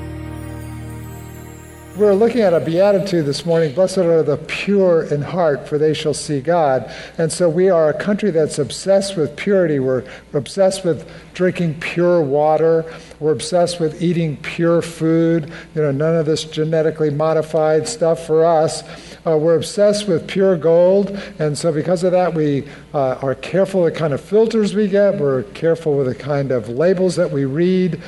We're 1.97 2.13
looking 2.13 2.43
at 2.43 2.53
a 2.53 2.61
beatitude 2.61 3.25
this 3.25 3.47
morning. 3.47 3.75
Blessed 3.75 3.99
are 3.99 4.23
the 4.23 4.37
pure 4.37 5.05
in 5.05 5.23
heart, 5.23 5.67
for 5.67 5.79
they 5.79 5.95
shall 5.95 6.13
see 6.13 6.43
God. 6.43 6.93
And 7.17 7.33
so 7.33 7.49
we 7.49 7.71
are 7.71 7.89
a 7.89 7.99
country 7.99 8.31
that's 8.31 8.59
obsessed 8.59 9.17
with 9.17 9.35
purity. 9.35 9.79
We're 9.79 10.05
obsessed 10.35 10.85
with 10.85 11.11
drinking 11.33 11.81
pure 11.81 12.21
water. 12.21 12.85
We're 13.19 13.33
obsessed 13.33 13.81
with 13.81 14.03
eating 14.03 14.37
pure 14.37 14.83
food. 14.83 15.51
You 15.75 15.83
know, 15.83 15.91
none 15.91 16.17
of 16.17 16.27
this 16.27 16.45
genetically 16.45 17.09
modified 17.09 17.89
stuff 17.89 18.27
for 18.27 18.45
us. 18.45 18.83
Uh, 19.27 19.39
we're 19.39 19.57
obsessed 19.57 20.07
with 20.07 20.29
pure 20.29 20.59
gold. 20.59 21.19
And 21.39 21.57
so 21.57 21.73
because 21.73 22.05
of 22.05 22.13
that, 22.13 22.35
we 22.35 22.69
uh, 22.93 23.19
are 23.23 23.35
careful 23.35 23.85
the 23.85 23.91
kind 23.91 24.13
of 24.13 24.21
filters 24.21 24.75
we 24.75 24.87
get. 24.89 25.19
We're 25.19 25.45
careful 25.45 25.97
with 25.97 26.09
the 26.09 26.15
kind 26.15 26.53
of 26.53 26.69
labels 26.69 27.17
that 27.17 27.31
we 27.31 27.47
read. 27.47 28.03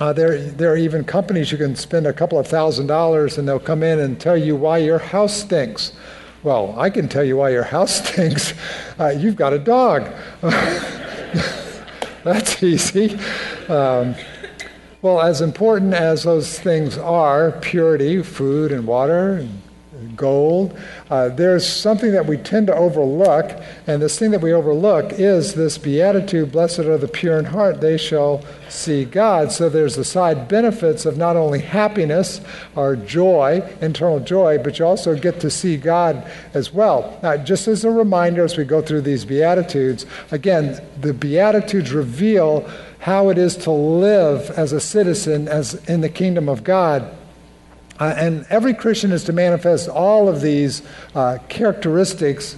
Uh, 0.00 0.14
there, 0.14 0.38
there 0.38 0.72
are 0.72 0.78
even 0.78 1.04
companies 1.04 1.52
you 1.52 1.58
can 1.58 1.76
spend 1.76 2.06
a 2.06 2.12
couple 2.12 2.38
of 2.38 2.46
thousand 2.46 2.86
dollars 2.86 3.36
and 3.36 3.46
they'll 3.46 3.60
come 3.60 3.82
in 3.82 3.98
and 3.98 4.18
tell 4.18 4.36
you 4.36 4.56
why 4.56 4.78
your 4.78 4.98
house 4.98 5.42
stinks. 5.42 5.92
Well, 6.42 6.74
I 6.78 6.88
can 6.88 7.06
tell 7.06 7.22
you 7.22 7.36
why 7.36 7.50
your 7.50 7.64
house 7.64 8.08
stinks. 8.08 8.54
Uh, 8.98 9.08
you've 9.08 9.36
got 9.36 9.52
a 9.52 9.58
dog. 9.58 10.10
That's 12.24 12.62
easy. 12.62 13.18
Um, 13.68 14.14
well, 15.02 15.20
as 15.20 15.42
important 15.42 15.92
as 15.92 16.22
those 16.22 16.58
things 16.58 16.96
are 16.96 17.52
purity, 17.52 18.22
food 18.22 18.72
and 18.72 18.86
water, 18.86 19.34
and 19.34 19.60
gold. 20.20 20.78
Uh, 21.08 21.30
there's 21.30 21.66
something 21.66 22.12
that 22.12 22.26
we 22.26 22.36
tend 22.36 22.66
to 22.66 22.74
overlook, 22.74 23.50
and 23.86 24.02
this 24.02 24.18
thing 24.18 24.30
that 24.30 24.42
we 24.42 24.52
overlook 24.52 25.14
is 25.14 25.54
this 25.54 25.78
beatitude 25.78 26.52
blessed 26.52 26.80
are 26.80 26.98
the 26.98 27.08
pure 27.08 27.38
in 27.38 27.46
heart, 27.46 27.80
they 27.80 27.96
shall 27.96 28.44
see 28.68 29.04
God. 29.04 29.50
So 29.50 29.68
there's 29.68 29.96
the 29.96 30.04
side 30.04 30.46
benefits 30.46 31.06
of 31.06 31.16
not 31.16 31.36
only 31.36 31.60
happiness 31.60 32.40
or 32.76 32.96
joy, 32.96 33.66
internal 33.80 34.20
joy, 34.20 34.58
but 34.58 34.78
you 34.78 34.84
also 34.84 35.16
get 35.16 35.40
to 35.40 35.50
see 35.50 35.78
God 35.78 36.30
as 36.52 36.72
well. 36.72 37.18
Now, 37.22 37.38
just 37.38 37.66
as 37.66 37.84
a 37.84 37.90
reminder 37.90 38.44
as 38.44 38.58
we 38.58 38.64
go 38.64 38.82
through 38.82 39.00
these 39.00 39.24
beatitudes, 39.24 40.04
again, 40.30 40.84
the 41.00 41.14
beatitudes 41.14 41.92
reveal 41.92 42.70
how 42.98 43.30
it 43.30 43.38
is 43.38 43.56
to 43.56 43.70
live 43.70 44.50
as 44.50 44.72
a 44.72 44.80
citizen 44.80 45.48
as 45.48 45.74
in 45.88 46.02
the 46.02 46.10
kingdom 46.10 46.48
of 46.48 46.62
God 46.62 47.16
uh, 48.00 48.14
and 48.16 48.46
every 48.48 48.74
Christian 48.74 49.12
is 49.12 49.24
to 49.24 49.32
manifest 49.32 49.88
all 49.88 50.28
of 50.28 50.40
these 50.40 50.82
uh, 51.14 51.38
characteristics 51.48 52.56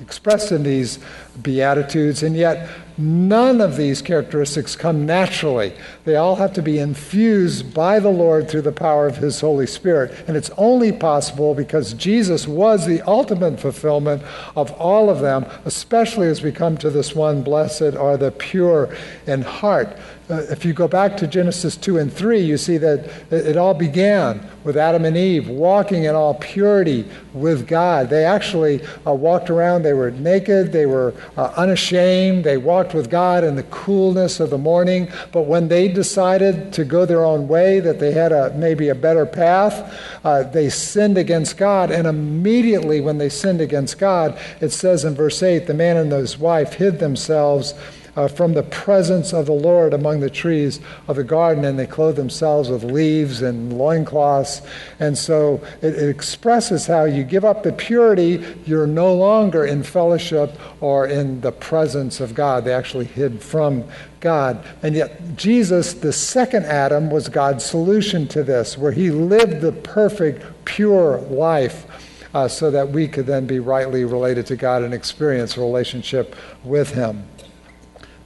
expressed 0.00 0.52
in 0.52 0.62
these 0.62 0.98
Beatitudes, 1.42 2.22
and 2.22 2.36
yet 2.36 2.68
none 2.96 3.60
of 3.60 3.76
these 3.76 4.00
characteristics 4.00 4.76
come 4.76 5.04
naturally. 5.04 5.74
They 6.04 6.14
all 6.14 6.36
have 6.36 6.52
to 6.52 6.62
be 6.62 6.78
infused 6.78 7.74
by 7.74 7.98
the 7.98 8.10
Lord 8.10 8.48
through 8.48 8.62
the 8.62 8.70
power 8.70 9.06
of 9.06 9.16
His 9.16 9.40
Holy 9.40 9.66
Spirit. 9.66 10.14
And 10.28 10.36
it's 10.36 10.50
only 10.56 10.92
possible 10.92 11.54
because 11.54 11.94
Jesus 11.94 12.46
was 12.46 12.86
the 12.86 13.02
ultimate 13.02 13.58
fulfillment 13.58 14.22
of 14.54 14.70
all 14.72 15.10
of 15.10 15.20
them, 15.20 15.46
especially 15.64 16.28
as 16.28 16.42
we 16.42 16.52
come 16.52 16.76
to 16.78 16.90
this 16.90 17.14
one 17.14 17.42
blessed 17.42 17.96
are 17.96 18.16
the 18.16 18.30
pure 18.30 18.94
in 19.26 19.42
heart. 19.42 19.98
Uh, 20.30 20.36
if 20.48 20.64
you 20.64 20.72
go 20.72 20.88
back 20.88 21.18
to 21.18 21.26
Genesis 21.26 21.76
2 21.76 21.98
and 21.98 22.10
3, 22.10 22.40
you 22.40 22.56
see 22.56 22.78
that 22.78 23.10
it 23.30 23.58
all 23.58 23.74
began 23.74 24.40
with 24.64 24.74
Adam 24.74 25.04
and 25.04 25.18
Eve 25.18 25.50
walking 25.50 26.04
in 26.04 26.14
all 26.14 26.32
purity 26.36 27.06
with 27.34 27.68
God. 27.68 28.08
They 28.08 28.24
actually 28.24 28.80
uh, 29.06 29.12
walked 29.12 29.50
around, 29.50 29.82
they 29.82 29.92
were 29.92 30.10
naked, 30.10 30.72
they 30.72 30.86
were 30.86 31.12
uh, 31.36 31.52
unashamed, 31.58 32.42
they 32.42 32.56
walked 32.56 32.94
with 32.94 33.10
God 33.10 33.44
in 33.44 33.54
the 33.54 33.64
coolness 33.64 34.40
of 34.40 34.48
the 34.48 34.56
morning. 34.56 35.12
But 35.30 35.42
when 35.42 35.68
they 35.68 35.88
decided 35.88 36.72
to 36.72 36.86
go 36.86 37.04
their 37.04 37.22
own 37.22 37.46
way, 37.46 37.80
that 37.80 38.00
they 38.00 38.12
had 38.12 38.32
a, 38.32 38.50
maybe 38.54 38.88
a 38.88 38.94
better 38.94 39.26
path, 39.26 39.94
uh, 40.24 40.44
they 40.44 40.70
sinned 40.70 41.18
against 41.18 41.58
God. 41.58 41.90
And 41.90 42.06
immediately 42.06 43.02
when 43.02 43.18
they 43.18 43.28
sinned 43.28 43.60
against 43.60 43.98
God, 43.98 44.38
it 44.62 44.70
says 44.70 45.04
in 45.04 45.14
verse 45.14 45.42
8 45.42 45.66
the 45.66 45.74
man 45.74 45.98
and 45.98 46.10
his 46.10 46.38
wife 46.38 46.72
hid 46.72 46.98
themselves 46.98 47.74
uh, 48.16 48.28
from 48.28 48.54
the 48.54 48.62
presence 48.62 49.32
of 49.32 49.46
the 49.46 49.52
Lord 49.52 49.92
among 49.92 50.20
the 50.20 50.30
trees 50.30 50.80
of 51.08 51.16
the 51.16 51.24
garden, 51.24 51.64
and 51.64 51.78
they 51.78 51.86
clothe 51.86 52.16
themselves 52.16 52.68
with 52.68 52.84
leaves 52.84 53.42
and 53.42 53.76
loincloths. 53.76 54.62
And 55.00 55.16
so 55.16 55.62
it, 55.82 55.94
it 55.94 56.08
expresses 56.08 56.86
how 56.86 57.04
you 57.04 57.24
give 57.24 57.44
up 57.44 57.62
the 57.62 57.72
purity, 57.72 58.44
you're 58.64 58.86
no 58.86 59.14
longer 59.14 59.64
in 59.64 59.82
fellowship 59.82 60.58
or 60.80 61.06
in 61.06 61.40
the 61.40 61.52
presence 61.52 62.20
of 62.20 62.34
God. 62.34 62.64
They 62.64 62.72
actually 62.72 63.06
hid 63.06 63.42
from 63.42 63.84
God. 64.20 64.64
And 64.82 64.94
yet, 64.94 65.36
Jesus, 65.36 65.94
the 65.94 66.12
second 66.12 66.64
Adam, 66.64 67.10
was 67.10 67.28
God's 67.28 67.64
solution 67.64 68.26
to 68.28 68.42
this, 68.42 68.78
where 68.78 68.92
he 68.92 69.10
lived 69.10 69.60
the 69.60 69.72
perfect, 69.72 70.44
pure 70.64 71.18
life. 71.20 71.86
Uh, 72.32 72.48
so 72.48 72.68
that 72.68 72.88
we 72.88 73.06
could 73.06 73.26
then 73.26 73.46
be 73.46 73.60
rightly 73.60 74.04
related 74.04 74.44
to 74.44 74.56
God 74.56 74.82
and 74.82 74.92
experience 74.92 75.56
a 75.56 75.60
relationship 75.60 76.34
with 76.64 76.90
Him. 76.90 77.22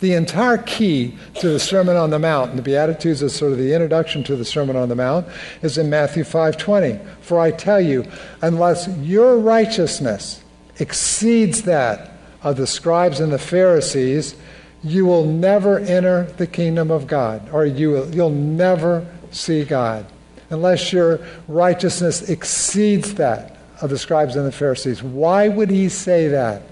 The 0.00 0.14
entire 0.14 0.59
key 0.59 1.14
to 1.41 1.48
the 1.48 1.59
Sermon 1.59 1.97
on 1.97 2.10
the 2.10 2.20
Mount, 2.20 2.50
and 2.50 2.59
the 2.59 2.62
Beatitudes 2.62 3.20
is 3.20 3.34
sort 3.34 3.53
of 3.53 3.59
the 3.59 3.75
introduction 3.75 4.22
to 4.25 4.36
the 4.36 4.44
Sermon 4.44 4.76
on 4.76 4.88
the 4.88 4.94
Mount, 4.94 5.26
is 5.62 5.76
in 5.76 5.91
Matthew 5.91 6.22
5:20. 6.22 7.00
For 7.20 7.41
I 7.41 7.50
tell 7.50 7.81
you, 7.81 8.04
unless 8.41 8.88
your 9.03 9.37
righteousness 9.38 10.41
exceeds 10.78 11.62
that 11.62 12.12
of 12.44 12.56
the 12.56 12.66
scribes 12.66 13.19
and 13.19 13.32
the 13.32 13.38
Pharisees, 13.38 14.37
you 14.84 15.04
will 15.04 15.25
never 15.25 15.81
enter 15.81 16.28
the 16.37 16.47
kingdom 16.47 16.92
of 16.92 17.08
God, 17.08 17.42
or 17.53 17.66
you 17.66 17.91
will, 17.91 18.14
you'll 18.14 18.31
never 18.31 19.04
see 19.32 19.64
God. 19.64 20.06
Unless 20.50 20.92
your 20.92 21.19
righteousness 21.48 22.22
exceeds 22.28 23.14
that 23.14 23.56
of 23.82 23.91
the 23.91 23.98
scribes 23.98 24.37
and 24.37 24.47
the 24.47 24.53
Pharisees. 24.53 25.03
Why 25.03 25.48
would 25.48 25.70
he 25.70 25.88
say 25.88 26.28
that? 26.28 26.62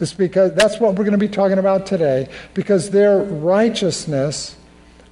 It's 0.00 0.12
because 0.12 0.54
that's 0.54 0.80
what 0.80 0.94
we're 0.94 1.04
going 1.04 1.12
to 1.12 1.18
be 1.18 1.28
talking 1.28 1.58
about 1.58 1.86
today, 1.86 2.28
because 2.54 2.90
their 2.90 3.22
righteousness 3.22 4.56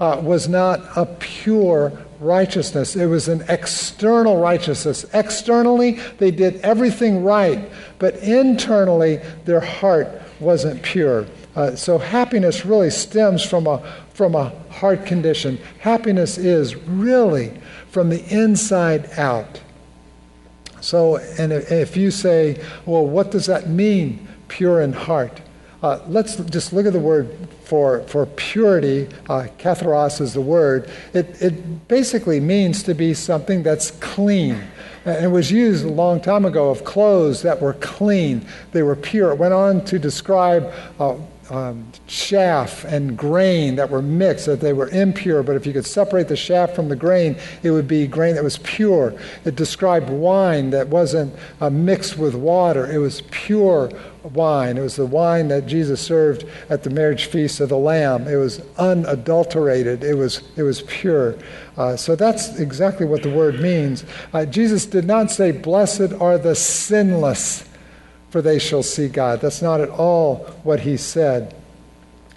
uh, 0.01 0.21
was 0.23 0.49
not 0.49 0.81
a 0.97 1.07
pure 1.07 1.93
righteousness. 2.19 2.97
It 2.97 3.07
was 3.07 3.29
an 3.29 3.45
external 3.49 4.41
righteousness. 4.41 5.05
Externally, 5.13 6.01
they 6.19 6.31
did 6.31 6.57
everything 6.63 7.25
right, 7.25 7.71
but 7.99 8.17
internally, 8.17 9.21
their 9.45 9.61
heart 9.61 10.09
wasn't 10.41 10.83
pure. 10.83 11.27
Uh, 11.55 11.77
so 11.77 11.99
happiness 11.99 12.65
really 12.65 12.91
stems 12.91 13.45
from 13.45 13.67
a, 13.67 13.79
from 14.15 14.35
a 14.35 14.49
heart 14.71 15.05
condition. 15.07 15.59
Happiness 15.81 16.39
is 16.39 16.75
really 16.77 17.53
from 17.91 18.09
the 18.09 18.25
inside 18.35 19.11
out. 19.19 19.61
So, 20.81 21.19
and 21.39 21.53
if 21.53 21.97
you 21.97 22.11
say, 22.11 22.61
well, 22.87 23.07
what 23.07 23.31
does 23.31 23.47
that 23.47 23.69
mean? 23.69 24.27
Pure 24.53 24.83
in 24.83 24.93
heart. 24.93 25.41
Uh, 25.83 25.99
let's 26.07 26.37
just 26.37 26.73
look 26.73 26.87
at 26.87 26.93
the 26.93 27.01
word 27.01 27.37
for, 27.65 28.03
for 28.03 28.27
purity. 28.27 29.09
Uh, 29.29 29.49
katharos 29.59 30.21
is 30.21 30.35
the 30.35 30.41
word. 30.41 30.89
It, 31.15 31.41
it 31.43 31.89
basically 31.89 32.39
means 32.39 32.83
to 32.85 32.95
be 32.95 33.15
something 33.15 33.63
that's 33.63 33.91
clean. 33.93 34.63
And 35.05 35.25
it 35.25 35.29
was 35.29 35.51
used 35.51 35.85
a 35.85 35.91
long 35.91 36.21
time 36.21 36.45
ago 36.45 36.71
of 36.71 36.85
clothes 36.85 37.43
that 37.43 37.61
were 37.61 37.73
clean, 37.75 38.47
they 38.73 38.83
were 38.83 38.95
pure. 38.95 39.33
It 39.33 39.39
went 39.39 39.55
on 39.55 39.85
to 39.87 39.99
describe 39.99 40.73
uh, 41.01 41.17
um, 41.53 41.85
chaff 42.07 42.83
and 42.85 43.17
grain 43.17 43.77
that 43.77 43.91
were 43.91 44.01
mixed, 44.01 44.47
that 44.47 44.61
they 44.61 44.73
were 44.73 44.89
impure, 44.89 45.43
but 45.43 45.55
if 45.55 45.67
you 45.67 45.75
could 45.75 45.85
separate 45.85 46.29
the 46.29 46.37
chaff 46.37 46.75
from 46.75 46.89
the 46.89 46.97
grain, 46.97 47.37
it 47.63 47.71
would 47.71 47.87
be 47.87 48.07
grain 48.07 48.35
that 48.37 48.43
was 48.43 48.57
pure. 48.59 49.15
It 49.45 49.55
described 49.55 50.09
wine 50.09 50.71
that 50.71 50.89
wasn't 50.89 51.35
uh, 51.61 51.69
mixed 51.69 52.17
with 52.17 52.35
water, 52.35 52.91
it 52.91 52.97
was 52.97 53.21
pure 53.31 53.91
wine. 54.23 54.79
It 54.79 54.83
was 54.83 54.97
the 54.97 55.05
wine 55.05 55.49
that 55.49 55.67
Jesus 55.67 56.01
served 56.01 56.45
at 56.71 56.85
the 56.85 56.91
marriage 56.91 57.27
feast 57.27 57.61
of 57.61 57.69
the 57.69 57.77
Lamb. 57.77 58.29
It 58.29 58.37
was 58.37 58.63
unadulterated, 58.79 60.05
it 60.05 60.15
was, 60.15 60.43
it 60.57 60.63
was 60.63 60.83
pure. 60.83 61.37
Uh, 61.77 61.97
so 61.97 62.17
that's 62.17 62.59
exactly 62.61 63.05
what 63.05 63.23
the 63.23 63.31
word 63.31 63.61
means. 63.61 64.05
Uh, 64.33 64.47
Jesus 64.47 64.87
did 64.87 65.05
not 65.05 65.31
say, 65.31 65.53
Blessed 65.53 66.13
are 66.19 66.39
the 66.39 66.55
sinless 66.55 67.69
for 68.33 68.41
they 68.41 68.59
shall 68.59 68.83
see 68.83 69.09
God. 69.09 69.43
That's 69.43 69.61
not 69.61 69.83
at 69.83 69.91
all 69.91 70.37
what 70.63 70.81
he 70.81 70.97
said. 70.97 71.55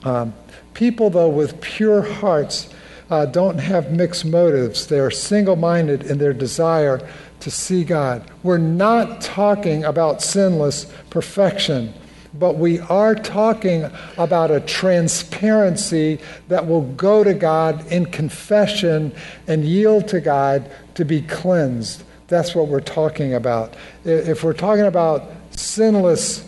Um, 0.04 0.34
people, 0.74 1.10
though, 1.10 1.30
with 1.30 1.62
pure 1.62 2.02
hearts 2.02 2.70
uh, 3.10 3.26
don't 3.26 3.60
have 3.60 3.94
mixed 3.94 4.26
motives. 4.26 4.88
They 4.88 5.00
are 5.00 5.10
single 5.10 5.56
minded 5.56 6.04
in 6.04 6.18
their 6.18 6.34
desire 6.34 7.00
to 7.40 7.50
see 7.50 7.86
God. 7.86 8.30
We're 8.44 8.58
not 8.58 9.22
talking 9.22 9.86
about 9.86 10.22
sinless 10.22 10.92
perfection, 11.10 11.94
but 12.34 12.58
we 12.58 12.80
are 12.80 13.16
talking 13.16 13.90
about 14.18 14.52
a 14.52 14.60
transparency 14.60 16.20
that 16.50 16.68
will 16.68 16.82
go 16.94 17.24
to 17.24 17.34
God 17.34 17.90
in 17.90 18.06
confession 18.08 19.14
and 19.48 19.64
yield 19.64 20.10
to 20.10 20.20
God 20.20 20.70
to 20.96 21.06
be 21.06 21.22
cleansed. 21.22 22.04
that's 22.28 22.54
what 22.54 22.68
we're 22.68 22.82
talking 22.82 23.36
about. 23.36 23.76
If 24.04 24.44
we're 24.44 24.54
talking 24.54 24.86
about 24.86 25.32
sinless 25.56 26.48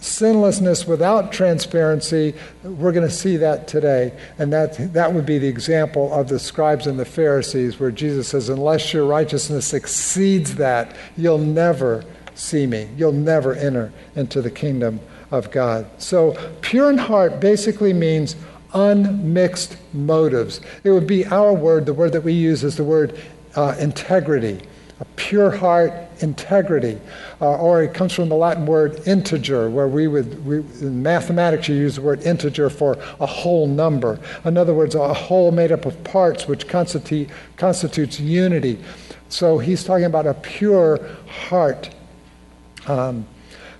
sinlessness 0.00 0.86
without 0.86 1.32
transparency, 1.32 2.34
we're 2.62 2.92
going 2.92 3.06
to 3.06 3.14
see 3.14 3.36
that 3.38 3.66
today. 3.66 4.12
And 4.38 4.52
that, 4.52 4.92
that 4.92 5.12
would 5.12 5.24
be 5.24 5.38
the 5.38 5.48
example 5.48 6.12
of 6.12 6.28
the 6.28 6.38
scribes 6.38 6.86
and 6.86 6.98
the 6.98 7.04
Pharisees, 7.04 7.80
where 7.80 7.90
Jesus 7.90 8.28
says, 8.28 8.48
Unless 8.48 8.92
your 8.92 9.06
righteousness 9.06 9.72
exceeds 9.72 10.56
that, 10.56 10.96
you'll 11.16 11.38
never 11.38 12.04
see 12.34 12.66
me. 12.66 12.88
You'll 12.96 13.12
never 13.12 13.54
enter 13.54 13.92
into 14.14 14.42
the 14.42 14.50
kingdom 14.50 15.00
of 15.30 15.50
God. 15.50 15.86
So, 15.98 16.36
pure 16.60 16.90
in 16.90 16.98
heart 16.98 17.40
basically 17.40 17.92
means 17.92 18.36
unmixed 18.74 19.76
motives. 19.92 20.60
It 20.84 20.90
would 20.90 21.06
be 21.06 21.24
our 21.26 21.52
word, 21.52 21.86
the 21.86 21.94
word 21.94 22.12
that 22.12 22.22
we 22.22 22.32
use 22.32 22.64
is 22.64 22.76
the 22.76 22.84
word 22.84 23.18
uh, 23.54 23.76
integrity 23.78 24.60
a 25.02 25.04
pure 25.16 25.50
heart, 25.50 25.92
integrity. 26.20 26.96
Uh, 27.40 27.56
or 27.56 27.82
it 27.82 27.92
comes 27.92 28.12
from 28.12 28.28
the 28.28 28.36
Latin 28.36 28.66
word 28.66 29.02
integer, 29.04 29.68
where 29.68 29.88
we 29.88 30.06
would, 30.06 30.46
we, 30.46 30.58
in 30.80 31.02
mathematics, 31.02 31.66
you 31.68 31.74
use 31.74 31.96
the 31.96 32.02
word 32.02 32.22
integer 32.22 32.70
for 32.70 32.96
a 33.18 33.26
whole 33.26 33.66
number. 33.66 34.20
In 34.44 34.56
other 34.56 34.74
words, 34.74 34.94
a 34.94 35.12
whole 35.12 35.50
made 35.50 35.72
up 35.72 35.86
of 35.86 36.04
parts, 36.04 36.46
which 36.46 36.68
constitute, 36.68 37.28
constitutes 37.56 38.20
unity. 38.20 38.78
So 39.28 39.58
he's 39.58 39.82
talking 39.82 40.04
about 40.04 40.28
a 40.28 40.34
pure 40.34 41.00
heart. 41.26 41.90
Um, 42.86 43.26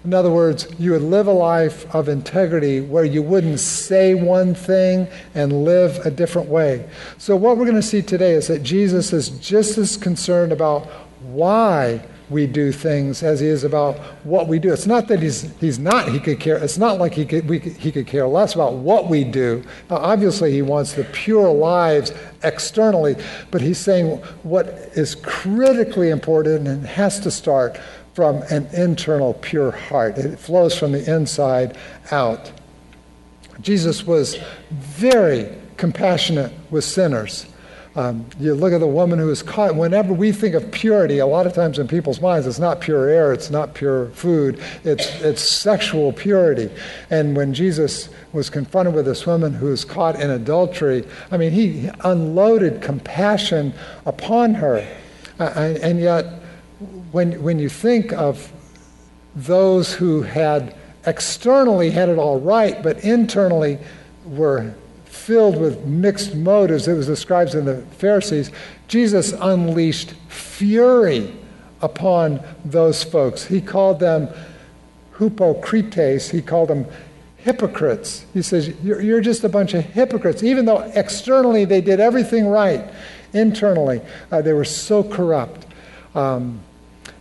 in 0.04 0.12
other 0.14 0.30
words, 0.30 0.66
you 0.80 0.92
would 0.92 1.02
live 1.02 1.28
a 1.28 1.32
life 1.32 1.92
of 1.94 2.08
integrity 2.08 2.80
where 2.80 3.04
you 3.04 3.22
wouldn't 3.22 3.60
say 3.60 4.14
one 4.14 4.52
thing 4.52 5.06
and 5.32 5.64
live 5.64 6.04
a 6.04 6.10
different 6.10 6.48
way. 6.48 6.88
So, 7.18 7.36
what 7.36 7.56
we're 7.56 7.66
going 7.66 7.76
to 7.76 7.82
see 7.82 8.02
today 8.02 8.32
is 8.32 8.48
that 8.48 8.64
Jesus 8.64 9.12
is 9.12 9.28
just 9.28 9.78
as 9.78 9.96
concerned 9.96 10.50
about 10.50 10.88
why 11.24 12.04
we 12.32 12.46
do 12.46 12.72
things 12.72 13.22
as 13.22 13.40
he 13.40 13.46
is 13.46 13.62
about 13.62 13.98
what 14.24 14.48
we 14.48 14.58
do. 14.58 14.72
It's 14.72 14.86
not 14.86 15.06
that 15.08 15.20
he's, 15.20 15.54
he's 15.60 15.78
not, 15.78 16.08
he 16.08 16.18
could 16.18 16.40
care, 16.40 16.56
it's 16.56 16.78
not 16.78 16.98
like 16.98 17.12
he 17.12 17.26
could, 17.26 17.48
we, 17.48 17.58
he 17.58 17.92
could 17.92 18.06
care 18.06 18.26
less 18.26 18.54
about 18.54 18.74
what 18.74 19.08
we 19.08 19.22
do. 19.22 19.62
Now, 19.90 19.96
obviously, 19.96 20.52
he 20.52 20.62
wants 20.62 20.94
the 20.94 21.04
pure 21.04 21.52
lives 21.52 22.12
externally, 22.42 23.16
but 23.50 23.60
he's 23.60 23.78
saying 23.78 24.16
what 24.42 24.66
is 24.94 25.14
critically 25.16 26.10
important 26.10 26.66
and 26.66 26.86
has 26.86 27.20
to 27.20 27.30
start 27.30 27.78
from 28.14 28.42
an 28.50 28.66
internal 28.72 29.34
pure 29.34 29.70
heart. 29.70 30.18
It 30.18 30.38
flows 30.38 30.76
from 30.76 30.92
the 30.92 31.14
inside 31.14 31.76
out. 32.10 32.50
Jesus 33.60 34.06
was 34.06 34.38
very 34.70 35.54
compassionate 35.76 36.52
with 36.70 36.84
sinners. 36.84 37.46
Um, 37.94 38.24
you 38.40 38.54
look 38.54 38.72
at 38.72 38.80
the 38.80 38.86
woman 38.86 39.18
who 39.18 39.26
was 39.26 39.42
caught. 39.42 39.76
Whenever 39.76 40.14
we 40.14 40.32
think 40.32 40.54
of 40.54 40.70
purity, 40.70 41.18
a 41.18 41.26
lot 41.26 41.46
of 41.46 41.52
times 41.52 41.78
in 41.78 41.86
people's 41.88 42.22
minds, 42.22 42.46
it's 42.46 42.58
not 42.58 42.80
pure 42.80 43.08
air, 43.08 43.34
it's 43.34 43.50
not 43.50 43.74
pure 43.74 44.06
food, 44.10 44.62
it's, 44.82 45.06
it's 45.20 45.42
sexual 45.42 46.10
purity. 46.12 46.70
And 47.10 47.36
when 47.36 47.52
Jesus 47.52 48.08
was 48.32 48.48
confronted 48.48 48.94
with 48.94 49.04
this 49.04 49.26
woman 49.26 49.52
who 49.52 49.66
was 49.66 49.84
caught 49.84 50.18
in 50.18 50.30
adultery, 50.30 51.04
I 51.30 51.36
mean, 51.36 51.52
he 51.52 51.90
unloaded 52.00 52.80
compassion 52.80 53.74
upon 54.06 54.54
her. 54.54 54.86
Uh, 55.38 55.44
and 55.82 56.00
yet, 56.00 56.24
when, 57.10 57.42
when 57.42 57.58
you 57.58 57.68
think 57.68 58.12
of 58.14 58.50
those 59.34 59.92
who 59.92 60.22
had 60.22 60.74
externally 61.04 61.90
had 61.90 62.08
it 62.08 62.18
all 62.18 62.40
right, 62.40 62.82
but 62.82 63.04
internally 63.04 63.78
were 64.24 64.74
filled 65.22 65.60
with 65.60 65.84
mixed 65.84 66.34
motives, 66.34 66.88
it 66.88 66.94
was 66.94 67.06
described 67.06 67.54
in 67.54 67.64
the 67.64 67.76
Pharisees, 67.98 68.50
Jesus 68.88 69.32
unleashed 69.32 70.12
fury 70.28 71.32
upon 71.80 72.42
those 72.64 73.04
folks. 73.04 73.44
He 73.44 73.60
called 73.60 74.00
them 74.00 74.28
hypocrites, 75.18 76.28
he 76.28 76.42
called 76.42 76.68
them 76.68 76.86
hypocrites. 77.36 78.24
He 78.34 78.42
says, 78.42 78.68
you're, 78.82 79.00
you're, 79.00 79.20
just 79.20 79.44
a 79.44 79.48
bunch 79.48 79.74
of 79.74 79.84
hypocrites. 79.84 80.42
Even 80.42 80.64
though 80.64 80.80
externally 80.94 81.64
they 81.64 81.80
did 81.80 82.00
everything 82.00 82.46
right, 82.46 82.84
internally 83.32 84.00
uh, 84.30 84.42
they 84.42 84.52
were 84.52 84.64
so 84.64 85.02
corrupt. 85.04 85.66
Um, 86.14 86.60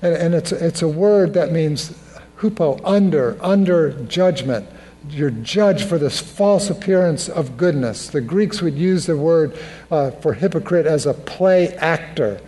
and, 0.01 0.15
and 0.15 0.35
it's, 0.35 0.51
it's 0.51 0.81
a 0.81 0.87
word 0.87 1.33
that 1.35 1.51
means 1.51 1.91
hupo, 2.37 2.81
under, 2.83 3.37
under 3.41 3.93
judgment 4.03 4.67
you're 5.09 5.31
judged 5.31 5.87
for 5.87 5.97
this 5.97 6.19
false 6.19 6.69
appearance 6.69 7.27
of 7.27 7.57
goodness. 7.57 8.09
The 8.09 8.21
Greeks 8.21 8.61
would 8.61 8.75
use 8.75 9.05
the 9.05 9.17
word 9.17 9.57
uh, 9.89 10.11
for 10.11 10.33
hypocrite 10.33 10.85
as 10.85 11.05
a 11.05 11.13
play 11.13 11.69
actor. 11.75 12.39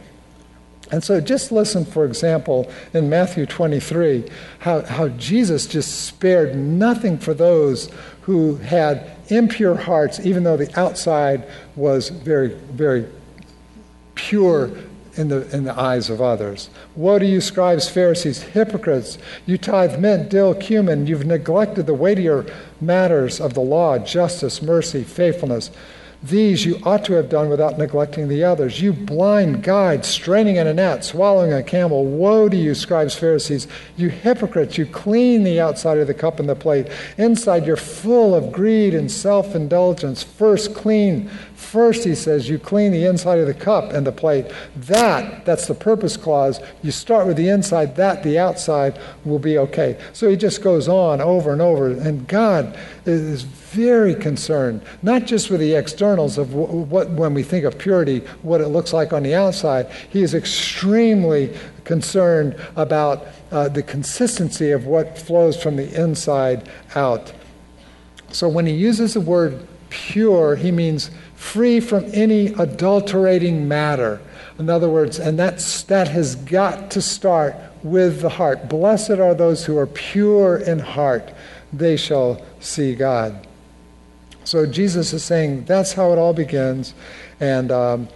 And 0.92 1.04
so 1.04 1.20
just 1.20 1.52
listen, 1.52 1.86
for 1.86 2.06
example, 2.06 2.72
in 2.94 3.10
Matthew 3.10 3.48
23, 3.48 4.30
how, 4.60 4.82
how 4.82 5.08
Jesus 5.10 5.66
just 5.66 6.06
spared 6.06 6.56
nothing 6.56 7.18
for 7.18 7.34
those 7.34 7.90
who 8.22 8.58
had 8.58 9.12
impure 9.30 9.76
hearts, 9.76 10.20
even 10.24 10.44
though 10.44 10.58
the 10.58 10.80
outside 10.80 11.50
was 11.76 12.10
very, 12.10 12.50
very 12.50 13.08
pure 14.14 14.72
in 15.16 15.28
the, 15.30 15.56
in 15.56 15.64
the 15.64 15.80
eyes 15.80 16.10
of 16.10 16.22
others. 16.22 16.70
Woe 16.96 17.20
to 17.20 17.26
you, 17.26 17.42
scribes, 17.42 17.90
Pharisees, 17.90 18.42
hypocrites! 18.42 19.18
You 19.46 19.58
tithe 19.58 20.00
mint, 20.00 20.30
dill, 20.30 20.56
cumin. 20.56 21.08
You've 21.08 21.26
neglected 21.26 21.86
the 21.86 21.94
weightier 21.94 22.46
matters 22.82 23.40
of 23.40 23.54
the 23.54 23.62
law 23.62 23.98
justice, 24.00 24.62
mercy, 24.62 25.04
faithfulness. 25.04 25.72
These 26.24 26.66
you 26.66 26.80
ought 26.84 27.04
to 27.06 27.14
have 27.14 27.30
done 27.30 27.50
without 27.50 27.78
neglecting 27.78 28.30
the 28.30 28.44
others. 28.44 28.82
You 28.82 28.94
blind 28.94 29.62
guide, 29.62 30.06
straining 30.06 30.56
in 30.56 30.68
a 30.68 30.74
net, 30.74 31.04
swallowing 31.04 31.52
a 31.52 31.62
camel. 31.62 32.06
Woe 32.06 32.48
to 32.48 32.56
you, 32.56 32.74
scribes, 32.74 33.16
Pharisees, 33.16 33.68
you 33.98 34.10
hypocrites! 34.10 34.78
You 34.78 34.86
clean 34.86 35.44
the 35.44 35.60
outside 35.60 35.98
of 35.98 36.08
the 36.08 36.14
cup 36.14 36.40
and 36.40 36.48
the 36.48 36.56
plate. 36.56 36.88
Inside 37.18 37.66
you're 37.66 37.76
full 37.76 38.34
of 38.34 38.52
greed 38.52 38.94
and 38.94 39.12
self 39.12 39.54
indulgence. 39.54 40.24
First 40.24 40.74
clean 40.74 41.30
First, 41.64 42.04
he 42.04 42.14
says, 42.14 42.50
you 42.50 42.60
clean 42.60 42.92
the 42.92 43.06
inside 43.06 43.40
of 43.40 43.48
the 43.48 43.54
cup 43.54 43.94
and 43.94 44.06
the 44.06 44.12
plate. 44.12 44.46
That, 44.76 45.44
that's 45.44 45.66
the 45.66 45.74
purpose 45.74 46.18
clause. 46.18 46.60
You 46.84 46.92
start 46.92 47.26
with 47.26 47.38
the 47.38 47.50
inside, 47.50 47.96
that, 47.96 48.22
the 48.22 48.38
outside, 48.38 49.00
will 49.26 49.40
be 49.40 49.58
okay. 49.58 50.00
So 50.12 50.30
he 50.30 50.36
just 50.36 50.62
goes 50.62 50.88
on 50.88 51.20
over 51.20 51.52
and 51.52 51.62
over. 51.64 51.88
And 51.88 52.28
God 52.28 52.78
is 53.08 53.46
very 53.74 54.14
concerned, 54.14 54.82
not 55.02 55.26
just 55.26 55.50
with 55.50 55.60
the 55.60 55.74
externals 55.74 56.38
of 56.38 56.54
what, 56.54 57.10
when 57.10 57.34
we 57.34 57.44
think 57.44 57.66
of 57.66 57.78
purity, 57.78 58.20
what 58.44 58.62
it 58.62 58.68
looks 58.68 58.94
like 58.94 59.14
on 59.14 59.24
the 59.24 59.34
outside. 59.34 59.90
He 60.10 60.22
is 60.22 60.34
extremely 60.34 61.58
concerned 61.84 62.56
about 62.76 63.28
uh, 63.52 63.70
the 63.70 63.84
consistency 63.84 64.72
of 64.72 64.86
what 64.86 65.18
flows 65.18 65.62
from 65.62 65.76
the 65.76 65.92
inside 66.00 66.70
out. 66.96 67.34
So 68.32 68.48
when 68.48 68.66
he 68.66 68.74
uses 68.74 69.16
the 69.16 69.22
word 69.22 69.68
pure, 69.90 70.56
he 70.56 70.72
means 70.72 71.12
free 71.36 71.80
from 71.80 72.06
any 72.14 72.48
adulterating 72.48 73.68
matter. 73.68 74.22
In 74.60 74.70
other 74.70 74.90
words, 74.90 75.20
and 75.20 75.38
that's, 75.38 75.84
that 75.84 76.08
has 76.10 76.36
got 76.36 76.92
to 76.92 77.02
start 77.02 77.56
with 77.82 78.22
the 78.22 78.30
heart. 78.30 78.70
Blessed 78.70 79.12
are 79.12 79.34
those 79.34 79.66
who 79.66 79.78
are 79.78 79.88
pure 79.88 80.58
in 80.58 80.80
heart, 80.80 81.34
they 81.72 81.98
shall 81.98 82.42
see 82.60 82.96
God. 82.96 83.48
So 84.46 84.66
Jesus 84.66 85.14
is 85.14 85.24
saying 85.24 85.66
that's 85.66 85.94
how 85.94 86.12
it 86.12 86.18
all 86.18 86.34
begins. 86.34 86.94
And 87.40 87.72
um, 87.72 88.08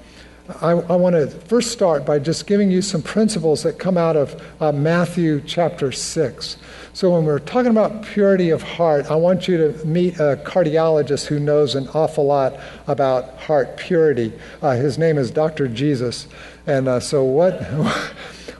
I, 0.62 0.72
I 0.72 0.96
want 0.96 1.16
to 1.16 1.28
first 1.28 1.72
start 1.72 2.06
by 2.06 2.20
just 2.20 2.48
giving 2.48 2.72
you 2.72 2.82
some 2.82 3.02
principles 3.02 3.64
that 3.64 3.80
come 3.80 3.98
out 3.98 4.16
of 4.16 4.42
uh, 4.62 4.72
Matthew 4.72 5.42
chapter 5.42 5.92
6. 5.92 6.58
So, 6.94 7.12
when 7.12 7.26
we're 7.26 7.40
talking 7.40 7.70
about 7.70 8.04
purity 8.04 8.50
of 8.50 8.64
heart, 8.64 9.12
I 9.12 9.16
want 9.16 9.48
you 9.48 9.58
to 9.58 9.86
meet 9.86 10.16
a 10.16 10.42
cardiologist 10.46 11.28
who 11.28 11.38
knows 11.38 11.76
an 11.76 11.90
awful 11.90 12.26
lot 12.26 12.58
about 12.88 13.38
heart 13.38 13.78
purity. 13.78 14.32
Uh, 14.62 14.72
his 14.72 14.98
name 14.98 15.18
is 15.18 15.30
Dr. 15.30 15.68
Jesus. 15.68 16.28
And 16.68 16.88
uh, 16.88 17.00
so, 17.00 17.24
what. 17.24 17.64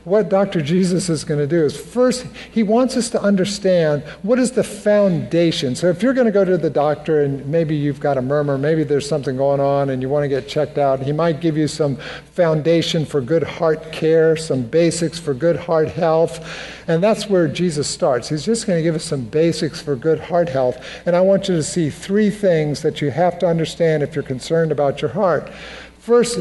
what 0.08 0.28
Dr. 0.30 0.62
Jesus 0.62 1.08
is 1.08 1.22
going 1.22 1.38
to 1.38 1.46
do 1.46 1.64
is 1.64 1.78
first, 1.78 2.26
he 2.50 2.62
wants 2.62 2.96
us 2.96 3.10
to 3.10 3.20
understand 3.20 4.02
what 4.22 4.38
is 4.38 4.52
the 4.52 4.64
foundation. 4.64 5.74
So, 5.74 5.88
if 5.88 6.02
you're 6.02 6.14
going 6.14 6.26
to 6.26 6.32
go 6.32 6.44
to 6.44 6.56
the 6.56 6.70
doctor 6.70 7.22
and 7.22 7.46
maybe 7.46 7.76
you've 7.76 8.00
got 8.00 8.16
a 8.16 8.22
murmur, 8.22 8.58
maybe 8.58 8.84
there's 8.84 9.08
something 9.08 9.36
going 9.36 9.60
on 9.60 9.90
and 9.90 10.02
you 10.02 10.08
want 10.08 10.24
to 10.24 10.28
get 10.28 10.48
checked 10.48 10.78
out, 10.78 11.00
he 11.00 11.12
might 11.12 11.40
give 11.40 11.56
you 11.56 11.68
some 11.68 11.96
foundation 12.32 13.04
for 13.04 13.20
good 13.20 13.42
heart 13.42 13.92
care, 13.92 14.36
some 14.36 14.62
basics 14.62 15.18
for 15.18 15.34
good 15.34 15.56
heart 15.56 15.88
health. 15.88 16.46
And 16.88 17.02
that's 17.02 17.28
where 17.28 17.46
Jesus 17.46 17.86
starts. 17.86 18.30
He's 18.30 18.44
just 18.44 18.66
going 18.66 18.78
to 18.78 18.82
give 18.82 18.94
us 18.94 19.04
some 19.04 19.24
basics 19.24 19.82
for 19.82 19.94
good 19.94 20.20
heart 20.20 20.48
health. 20.48 20.82
And 21.04 21.14
I 21.14 21.20
want 21.20 21.48
you 21.48 21.56
to 21.56 21.62
see 21.62 21.90
three 21.90 22.30
things 22.30 22.80
that 22.82 23.02
you 23.02 23.10
have 23.10 23.38
to 23.40 23.46
understand 23.46 24.02
if 24.02 24.14
you're 24.14 24.24
concerned 24.24 24.72
about 24.72 25.02
your 25.02 25.10
heart. 25.10 25.50
First, 25.98 26.38